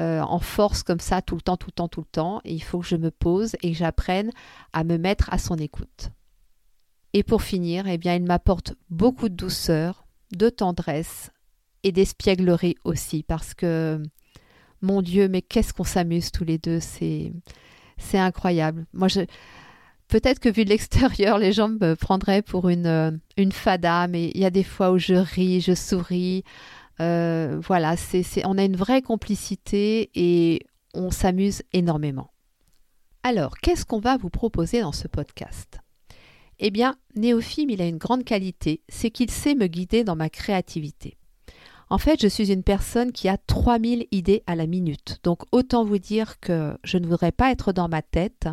euh, 0.00 0.20
en 0.22 0.40
force 0.40 0.82
comme 0.82 0.98
ça 0.98 1.22
tout 1.22 1.36
le 1.36 1.40
temps, 1.40 1.56
tout 1.56 1.68
le 1.68 1.72
temps, 1.72 1.86
tout 1.86 2.00
le 2.00 2.06
temps. 2.10 2.40
Et 2.44 2.52
il 2.52 2.60
faut 2.64 2.80
que 2.80 2.86
je 2.86 2.96
me 2.96 3.12
pose 3.12 3.54
et 3.62 3.70
que 3.70 3.78
j'apprenne 3.78 4.32
à 4.72 4.82
me 4.82 4.98
mettre 4.98 5.32
à 5.32 5.38
son 5.38 5.54
écoute. 5.54 6.10
Et 7.12 7.22
pour 7.22 7.42
finir, 7.42 7.86
eh 7.86 7.96
bien, 7.96 8.16
il 8.16 8.24
m'apporte 8.24 8.74
beaucoup 8.90 9.28
de 9.28 9.36
douceur, 9.36 10.04
de 10.32 10.48
tendresse 10.48 11.30
et 11.84 11.92
d'espièglerie 11.92 12.74
aussi, 12.82 13.22
parce 13.22 13.54
que 13.54 14.02
mon 14.82 15.02
Dieu, 15.02 15.28
mais 15.28 15.42
qu'est-ce 15.42 15.72
qu'on 15.72 15.84
s'amuse 15.84 16.32
tous 16.32 16.44
les 16.44 16.58
deux, 16.58 16.80
c'est 16.80 17.32
incroyable. 18.14 18.84
Moi, 18.92 19.06
je... 19.06 19.20
peut-être 20.08 20.38
que 20.38 20.48
vu 20.48 20.64
de 20.64 20.70
l'extérieur, 20.70 21.38
les 21.38 21.52
gens 21.52 21.68
me 21.68 21.94
prendraient 21.94 22.42
pour 22.42 22.68
une, 22.68 22.86
euh, 22.86 23.10
une 23.36 23.52
fada, 23.52 24.06
mais 24.08 24.30
il 24.34 24.40
y 24.40 24.44
a 24.44 24.50
des 24.50 24.64
fois 24.64 24.92
où 24.92 24.98
je 24.98 25.14
ris, 25.14 25.60
je 25.60 25.74
souris. 25.74 26.44
Euh, 27.00 27.60
voilà, 27.62 27.96
c'est, 27.96 28.24
on 28.46 28.58
a 28.58 28.64
une 28.64 28.76
vraie 28.76 29.02
complicité 29.02 30.10
et 30.14 30.60
on 30.94 31.10
s'amuse 31.10 31.62
énormément. 31.72 32.30
Alors, 33.22 33.58
qu'est-ce 33.58 33.84
qu'on 33.84 33.98
va 33.98 34.16
vous 34.16 34.30
proposer 34.30 34.80
dans 34.80 34.92
ce 34.92 35.08
podcast? 35.08 35.80
Eh 36.58 36.70
bien, 36.70 36.96
Néophime, 37.16 37.70
il 37.70 37.82
a 37.82 37.86
une 37.86 37.98
grande 37.98 38.24
qualité, 38.24 38.82
c'est 38.88 39.10
qu'il 39.10 39.30
sait 39.30 39.54
me 39.54 39.66
guider 39.66 40.04
dans 40.04 40.16
ma 40.16 40.30
créativité. 40.30 41.18
En 41.90 41.98
fait, 41.98 42.20
je 42.20 42.26
suis 42.26 42.50
une 42.50 42.62
personne 42.62 43.12
qui 43.12 43.28
a 43.28 43.36
3000 43.36 44.06
idées 44.10 44.42
à 44.46 44.56
la 44.56 44.66
minute. 44.66 45.18
Donc, 45.22 45.42
autant 45.52 45.84
vous 45.84 45.98
dire 45.98 46.40
que 46.40 46.76
je 46.82 46.98
ne 46.98 47.06
voudrais 47.06 47.30
pas 47.30 47.50
être 47.50 47.72
dans 47.72 47.88
ma 47.88 48.02
tête 48.02 48.48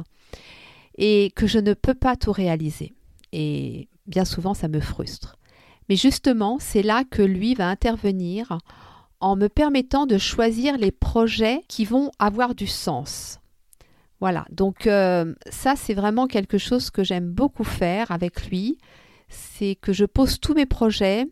et 0.97 1.31
que 1.35 1.47
je 1.47 1.59
ne 1.59 1.73
peux 1.73 1.93
pas 1.93 2.15
tout 2.15 2.31
réaliser. 2.31 2.93
Et 3.31 3.87
bien 4.05 4.25
souvent, 4.25 4.53
ça 4.53 4.67
me 4.67 4.79
frustre. 4.79 5.37
Mais 5.89 5.95
justement, 5.95 6.57
c'est 6.59 6.83
là 6.83 7.03
que 7.03 7.21
lui 7.21 7.55
va 7.55 7.69
intervenir 7.69 8.57
en 9.19 9.35
me 9.35 9.47
permettant 9.47 10.05
de 10.05 10.17
choisir 10.17 10.77
les 10.77 10.91
projets 10.91 11.61
qui 11.67 11.85
vont 11.85 12.11
avoir 12.19 12.55
du 12.55 12.67
sens. 12.67 13.39
Voilà, 14.19 14.45
donc 14.51 14.87
euh, 14.87 15.33
ça 15.49 15.75
c'est 15.75 15.93
vraiment 15.93 16.27
quelque 16.27 16.57
chose 16.57 16.89
que 16.89 17.03
j'aime 17.03 17.29
beaucoup 17.29 17.65
faire 17.65 18.11
avec 18.11 18.47
lui, 18.49 18.77
c'est 19.27 19.75
que 19.75 19.91
je 19.91 20.05
pose 20.05 20.39
tous 20.39 20.53
mes 20.53 20.65
projets 20.65 21.25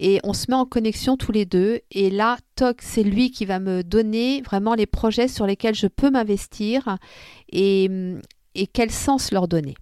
et 0.00 0.18
on 0.24 0.32
se 0.32 0.46
met 0.48 0.56
en 0.56 0.66
connexion 0.66 1.16
tous 1.16 1.30
les 1.30 1.44
deux 1.44 1.80
et 1.92 2.10
là, 2.10 2.36
toc, 2.56 2.82
c'est 2.82 3.04
lui 3.04 3.30
qui 3.30 3.44
va 3.44 3.60
me 3.60 3.82
donner 3.82 4.42
vraiment 4.42 4.74
les 4.74 4.86
projets 4.86 5.28
sur 5.28 5.46
lesquels 5.46 5.76
je 5.76 5.86
peux 5.86 6.10
m'investir 6.10 6.98
et, 7.52 7.88
et 8.54 8.66
quel 8.66 8.90
sens 8.90 9.32
leur 9.32 9.48
donner. 9.48 9.74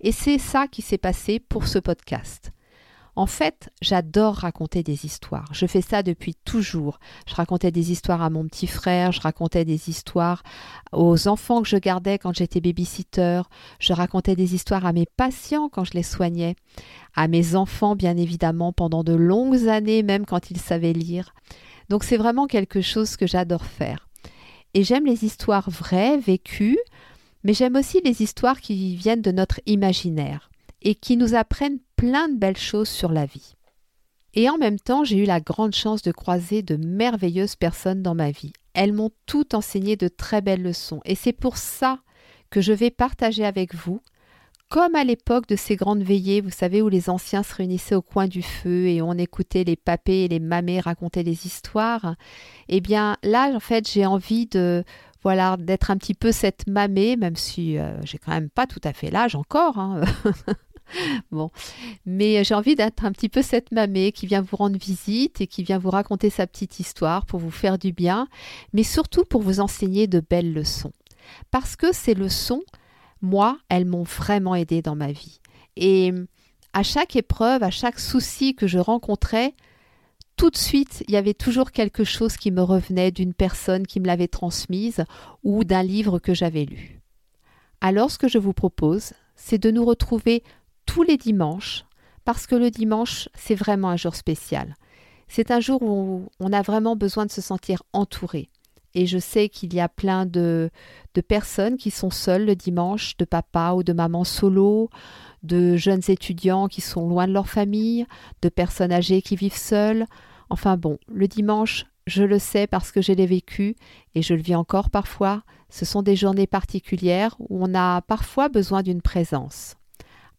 Et 0.00 0.12
c'est 0.12 0.38
ça 0.38 0.68
qui 0.68 0.82
s'est 0.82 0.98
passé 0.98 1.40
pour 1.40 1.66
ce 1.66 1.78
podcast. 1.78 2.52
En 3.18 3.26
fait, 3.26 3.70
j'adore 3.82 4.36
raconter 4.36 4.84
des 4.84 5.04
histoires. 5.04 5.48
Je 5.52 5.66
fais 5.66 5.80
ça 5.80 6.04
depuis 6.04 6.36
toujours. 6.36 7.00
Je 7.26 7.34
racontais 7.34 7.72
des 7.72 7.90
histoires 7.90 8.22
à 8.22 8.30
mon 8.30 8.46
petit 8.46 8.68
frère, 8.68 9.10
je 9.10 9.20
racontais 9.20 9.64
des 9.64 9.90
histoires 9.90 10.44
aux 10.92 11.26
enfants 11.26 11.60
que 11.60 11.66
je 11.66 11.78
gardais 11.78 12.18
quand 12.18 12.32
j'étais 12.32 12.60
babysitter, 12.60 13.42
je 13.80 13.92
racontais 13.92 14.36
des 14.36 14.54
histoires 14.54 14.86
à 14.86 14.92
mes 14.92 15.06
patients 15.16 15.68
quand 15.68 15.82
je 15.82 15.94
les 15.94 16.04
soignais, 16.04 16.54
à 17.16 17.26
mes 17.26 17.56
enfants 17.56 17.96
bien 17.96 18.16
évidemment 18.16 18.72
pendant 18.72 19.02
de 19.02 19.14
longues 19.14 19.66
années 19.66 20.04
même 20.04 20.24
quand 20.24 20.52
ils 20.52 20.60
savaient 20.60 20.92
lire. 20.92 21.34
Donc 21.88 22.04
c'est 22.04 22.18
vraiment 22.18 22.46
quelque 22.46 22.82
chose 22.82 23.16
que 23.16 23.26
j'adore 23.26 23.64
faire. 23.64 24.08
Et 24.74 24.84
j'aime 24.84 25.06
les 25.06 25.24
histoires 25.24 25.70
vraies, 25.70 26.18
vécues, 26.18 26.78
mais 27.44 27.54
j'aime 27.54 27.76
aussi 27.76 28.00
les 28.04 28.22
histoires 28.22 28.60
qui 28.60 28.96
viennent 28.96 29.22
de 29.22 29.32
notre 29.32 29.60
imaginaire 29.66 30.50
et 30.82 30.94
qui 30.94 31.16
nous 31.16 31.34
apprennent 31.34 31.78
plein 31.96 32.28
de 32.28 32.36
belles 32.36 32.56
choses 32.56 32.88
sur 32.88 33.10
la 33.10 33.26
vie. 33.26 33.54
Et 34.34 34.48
en 34.48 34.58
même 34.58 34.78
temps, 34.78 35.04
j'ai 35.04 35.18
eu 35.18 35.24
la 35.24 35.40
grande 35.40 35.74
chance 35.74 36.02
de 36.02 36.12
croiser 36.12 36.62
de 36.62 36.76
merveilleuses 36.76 37.56
personnes 37.56 38.02
dans 38.02 38.14
ma 38.14 38.30
vie. 38.30 38.52
Elles 38.74 38.92
m'ont 38.92 39.10
tout 39.26 39.54
enseigné 39.54 39.96
de 39.96 40.08
très 40.08 40.40
belles 40.40 40.62
leçons, 40.62 41.00
et 41.04 41.14
c'est 41.14 41.32
pour 41.32 41.56
ça 41.56 42.00
que 42.50 42.60
je 42.60 42.72
vais 42.72 42.90
partager 42.90 43.44
avec 43.44 43.74
vous, 43.74 44.00
comme 44.68 44.94
à 44.94 45.04
l'époque 45.04 45.48
de 45.48 45.56
ces 45.56 45.76
grandes 45.76 46.02
veillées, 46.02 46.42
vous 46.42 46.50
savez, 46.50 46.82
où 46.82 46.90
les 46.90 47.08
anciens 47.08 47.42
se 47.42 47.54
réunissaient 47.54 47.94
au 47.94 48.02
coin 48.02 48.26
du 48.26 48.42
feu 48.42 48.86
et 48.86 49.00
on 49.00 49.14
écoutait 49.14 49.64
les 49.64 49.76
papés 49.76 50.24
et 50.24 50.28
les 50.28 50.40
mamés 50.40 50.80
raconter 50.80 51.24
des 51.24 51.46
histoires. 51.46 52.16
Eh 52.68 52.82
bien, 52.82 53.16
là, 53.22 53.50
en 53.54 53.60
fait, 53.60 53.90
j'ai 53.90 54.04
envie 54.04 54.46
de, 54.46 54.84
voilà, 55.22 55.56
d'être 55.56 55.90
un 55.90 55.96
petit 55.96 56.14
peu 56.14 56.32
cette 56.32 56.66
mamée, 56.66 57.16
même 57.16 57.36
si 57.36 57.78
euh, 57.78 58.00
j'ai 58.04 58.18
quand 58.18 58.32
même 58.32 58.50
pas 58.50 58.66
tout 58.66 58.80
à 58.84 58.92
fait 58.92 59.10
l'âge 59.10 59.34
encore. 59.34 59.78
Hein. 59.78 60.02
bon, 61.30 61.50
mais 62.06 62.44
j'ai 62.44 62.54
envie 62.54 62.74
d'être 62.74 63.04
un 63.04 63.12
petit 63.12 63.28
peu 63.28 63.42
cette 63.42 63.72
mamée 63.72 64.12
qui 64.12 64.26
vient 64.26 64.42
vous 64.42 64.56
rendre 64.56 64.78
visite 64.78 65.40
et 65.40 65.46
qui 65.46 65.62
vient 65.62 65.78
vous 65.78 65.90
raconter 65.90 66.30
sa 66.30 66.46
petite 66.46 66.78
histoire 66.78 67.26
pour 67.26 67.40
vous 67.40 67.50
faire 67.50 67.78
du 67.78 67.92
bien, 67.92 68.28
mais 68.72 68.84
surtout 68.84 69.24
pour 69.24 69.42
vous 69.42 69.60
enseigner 69.60 70.06
de 70.06 70.20
belles 70.20 70.52
leçons. 70.52 70.92
Parce 71.50 71.76
que 71.76 71.92
ces 71.92 72.14
leçons, 72.14 72.62
moi, 73.20 73.58
elles 73.68 73.86
m'ont 73.86 74.04
vraiment 74.04 74.54
aidé 74.54 74.82
dans 74.82 74.96
ma 74.96 75.12
vie. 75.12 75.40
Et 75.76 76.12
à 76.72 76.82
chaque 76.82 77.16
épreuve, 77.16 77.62
à 77.62 77.70
chaque 77.70 77.98
souci 77.98 78.54
que 78.54 78.66
je 78.66 78.78
rencontrais, 78.78 79.54
tout 80.38 80.50
de 80.50 80.56
suite, 80.56 81.02
il 81.08 81.14
y 81.14 81.16
avait 81.16 81.34
toujours 81.34 81.72
quelque 81.72 82.04
chose 82.04 82.36
qui 82.36 82.52
me 82.52 82.62
revenait 82.62 83.10
d'une 83.10 83.34
personne 83.34 83.88
qui 83.88 83.98
me 83.98 84.06
l'avait 84.06 84.28
transmise 84.28 85.04
ou 85.42 85.64
d'un 85.64 85.82
livre 85.82 86.20
que 86.20 86.32
j'avais 86.32 86.64
lu. 86.64 87.00
Alors 87.80 88.12
ce 88.12 88.18
que 88.18 88.28
je 88.28 88.38
vous 88.38 88.52
propose, 88.52 89.14
c'est 89.34 89.58
de 89.58 89.72
nous 89.72 89.84
retrouver 89.84 90.44
tous 90.86 91.02
les 91.02 91.16
dimanches, 91.16 91.84
parce 92.24 92.46
que 92.46 92.54
le 92.54 92.70
dimanche, 92.70 93.28
c'est 93.34 93.56
vraiment 93.56 93.88
un 93.88 93.96
jour 93.96 94.14
spécial. 94.14 94.76
C'est 95.26 95.50
un 95.50 95.58
jour 95.58 95.82
où 95.82 96.28
on 96.38 96.52
a 96.52 96.62
vraiment 96.62 96.94
besoin 96.94 97.26
de 97.26 97.32
se 97.32 97.40
sentir 97.40 97.82
entouré. 97.92 98.48
Et 98.94 99.06
je 99.06 99.18
sais 99.18 99.48
qu'il 99.48 99.74
y 99.74 99.80
a 99.80 99.88
plein 99.88 100.24
de, 100.24 100.70
personnes 101.26 101.76
qui 101.76 101.90
sont 101.90 102.10
seules 102.10 102.46
le 102.46 102.54
dimanche, 102.54 103.16
de 103.16 103.24
papa 103.24 103.72
ou 103.72 103.82
de 103.82 103.92
maman 103.92 104.22
solo, 104.22 104.88
de 105.42 105.76
jeunes 105.76 106.02
étudiants 106.06 106.68
qui 106.68 106.80
sont 106.80 107.08
loin 107.08 107.26
de 107.26 107.32
leur 107.32 107.48
famille, 107.48 108.06
de 108.40 108.48
personnes 108.48 108.92
âgées 108.92 109.20
qui 109.20 109.34
vivent 109.34 109.56
seules. 109.56 110.06
Enfin 110.50 110.76
bon, 110.76 110.98
le 111.08 111.28
dimanche, 111.28 111.86
je 112.06 112.22
le 112.22 112.38
sais 112.38 112.66
parce 112.66 112.90
que 112.90 113.02
je 113.02 113.12
l'ai 113.12 113.26
vécu 113.26 113.76
et 114.14 114.22
je 114.22 114.34
le 114.34 114.40
vis 114.40 114.54
encore 114.54 114.90
parfois. 114.90 115.42
Ce 115.68 115.84
sont 115.84 116.02
des 116.02 116.16
journées 116.16 116.46
particulières 116.46 117.36
où 117.38 117.62
on 117.64 117.74
a 117.74 118.00
parfois 118.02 118.48
besoin 118.48 118.82
d'une 118.82 119.02
présence. 119.02 119.76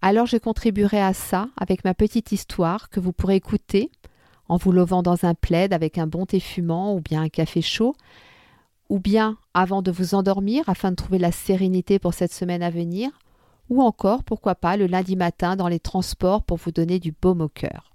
Alors 0.02 0.26
je 0.26 0.38
contribuerai 0.38 1.02
à 1.02 1.14
ça 1.14 1.50
avec 1.58 1.84
ma 1.84 1.94
petite 1.94 2.32
histoire 2.32 2.90
que 2.90 3.00
vous 3.00 3.12
pourrez 3.12 3.36
écouter 3.36 3.92
en 4.48 4.58
vous 4.58 4.72
levant 4.72 5.04
dans 5.04 5.26
un 5.26 5.36
plaid 5.36 5.74
avec 5.74 5.98
un 5.98 6.08
bon 6.08 6.26
thé 6.26 6.40
fumant 6.40 6.96
ou 6.96 7.02
bien 7.02 7.22
un 7.22 7.30
café 7.30 7.62
chaud, 7.62 7.96
ou 8.90 9.00
bien 9.00 9.38
avant 9.54 9.82
de 9.82 9.92
vous 9.92 10.16
endormir 10.16 10.68
afin 10.68 10.90
de 10.90 10.96
trouver 10.96 11.20
la 11.20 11.32
sérénité 11.32 12.00
pour 12.00 12.16
cette 12.16 12.34
semaine 12.34 12.64
à 12.64 12.72
venir, 12.72 13.12
ou 13.70 13.84
encore, 13.84 14.24
pourquoi 14.24 14.56
pas, 14.56 14.78
le 14.78 14.88
lundi 14.88 15.16
matin 15.16 15.56
dans 15.56 15.68
les 15.68 15.80
transports 15.80 16.42
pour 16.42 16.58
vous 16.58 16.72
donner 16.72 16.98
du 16.98 17.12
baume 17.12 17.42
au 17.42 17.50
cœur. 17.50 17.89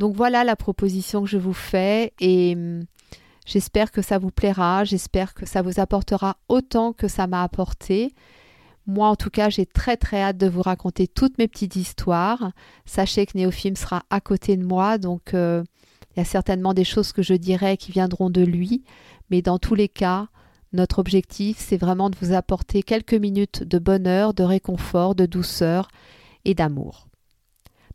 Donc 0.00 0.16
voilà 0.16 0.44
la 0.44 0.56
proposition 0.56 1.22
que 1.22 1.28
je 1.28 1.36
vous 1.36 1.52
fais 1.52 2.14
et 2.20 2.54
hum, 2.56 2.84
j'espère 3.44 3.92
que 3.92 4.00
ça 4.00 4.16
vous 4.16 4.30
plaira, 4.30 4.82
j'espère 4.82 5.34
que 5.34 5.44
ça 5.44 5.60
vous 5.60 5.78
apportera 5.78 6.38
autant 6.48 6.94
que 6.94 7.06
ça 7.06 7.26
m'a 7.26 7.42
apporté. 7.42 8.14
Moi, 8.86 9.06
en 9.06 9.14
tout 9.14 9.28
cas, 9.28 9.50
j'ai 9.50 9.66
très 9.66 9.98
très 9.98 10.22
hâte 10.22 10.38
de 10.38 10.48
vous 10.48 10.62
raconter 10.62 11.06
toutes 11.06 11.36
mes 11.36 11.48
petites 11.48 11.76
histoires. 11.76 12.52
Sachez 12.86 13.26
que 13.26 13.36
Néophime 13.36 13.76
sera 13.76 14.04
à 14.08 14.22
côté 14.22 14.56
de 14.56 14.64
moi, 14.64 14.96
donc 14.96 15.34
euh, 15.34 15.62
il 16.16 16.20
y 16.20 16.22
a 16.22 16.24
certainement 16.24 16.72
des 16.72 16.84
choses 16.84 17.12
que 17.12 17.20
je 17.20 17.34
dirai 17.34 17.76
qui 17.76 17.92
viendront 17.92 18.30
de 18.30 18.40
lui. 18.40 18.82
Mais 19.28 19.42
dans 19.42 19.58
tous 19.58 19.74
les 19.74 19.88
cas, 19.88 20.28
notre 20.72 20.98
objectif, 20.98 21.58
c'est 21.58 21.76
vraiment 21.76 22.08
de 22.08 22.16
vous 22.22 22.32
apporter 22.32 22.82
quelques 22.82 23.12
minutes 23.12 23.64
de 23.64 23.78
bonheur, 23.78 24.32
de 24.32 24.44
réconfort, 24.44 25.14
de 25.14 25.26
douceur 25.26 25.88
et 26.46 26.54
d'amour. 26.54 27.09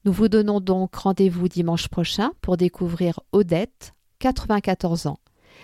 Nous 0.05 0.11
vous 0.11 0.29
donnons 0.29 0.59
donc 0.59 0.93
rendez-vous 0.95 1.47
dimanche 1.47 1.87
prochain 1.87 2.31
pour 2.41 2.57
découvrir 2.57 3.19
Odette, 3.31 3.95
94 4.19 5.07
ans 5.07 5.17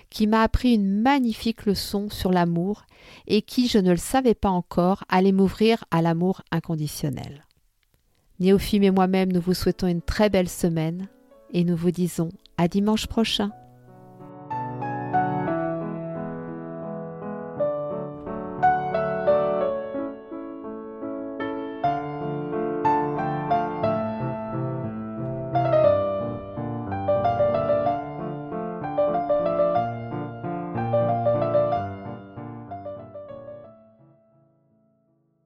qui 0.09 0.25
m'a 0.25 0.41
appris 0.41 0.73
une 0.73 1.01
magnifique 1.01 1.65
leçon 1.65 2.09
sur 2.09 2.31
l'amour 2.31 2.83
et 3.27 3.41
qui, 3.41 3.67
je 3.67 3.77
ne 3.77 3.91
le 3.91 3.97
savais 3.97 4.33
pas 4.33 4.49
encore, 4.49 5.03
allait 5.09 5.31
m'ouvrir 5.31 5.83
à 5.91 6.01
l'amour 6.01 6.41
inconditionnel. 6.51 7.45
Néophime 8.39 8.83
et 8.83 8.91
moi-même, 8.91 9.31
nous 9.31 9.41
vous 9.41 9.53
souhaitons 9.53 9.87
une 9.87 10.01
très 10.01 10.29
belle 10.29 10.49
semaine 10.49 11.07
et 11.51 11.63
nous 11.63 11.75
vous 11.75 11.91
disons 11.91 12.29
à 12.57 12.67
dimanche 12.67 13.07
prochain. 13.07 13.51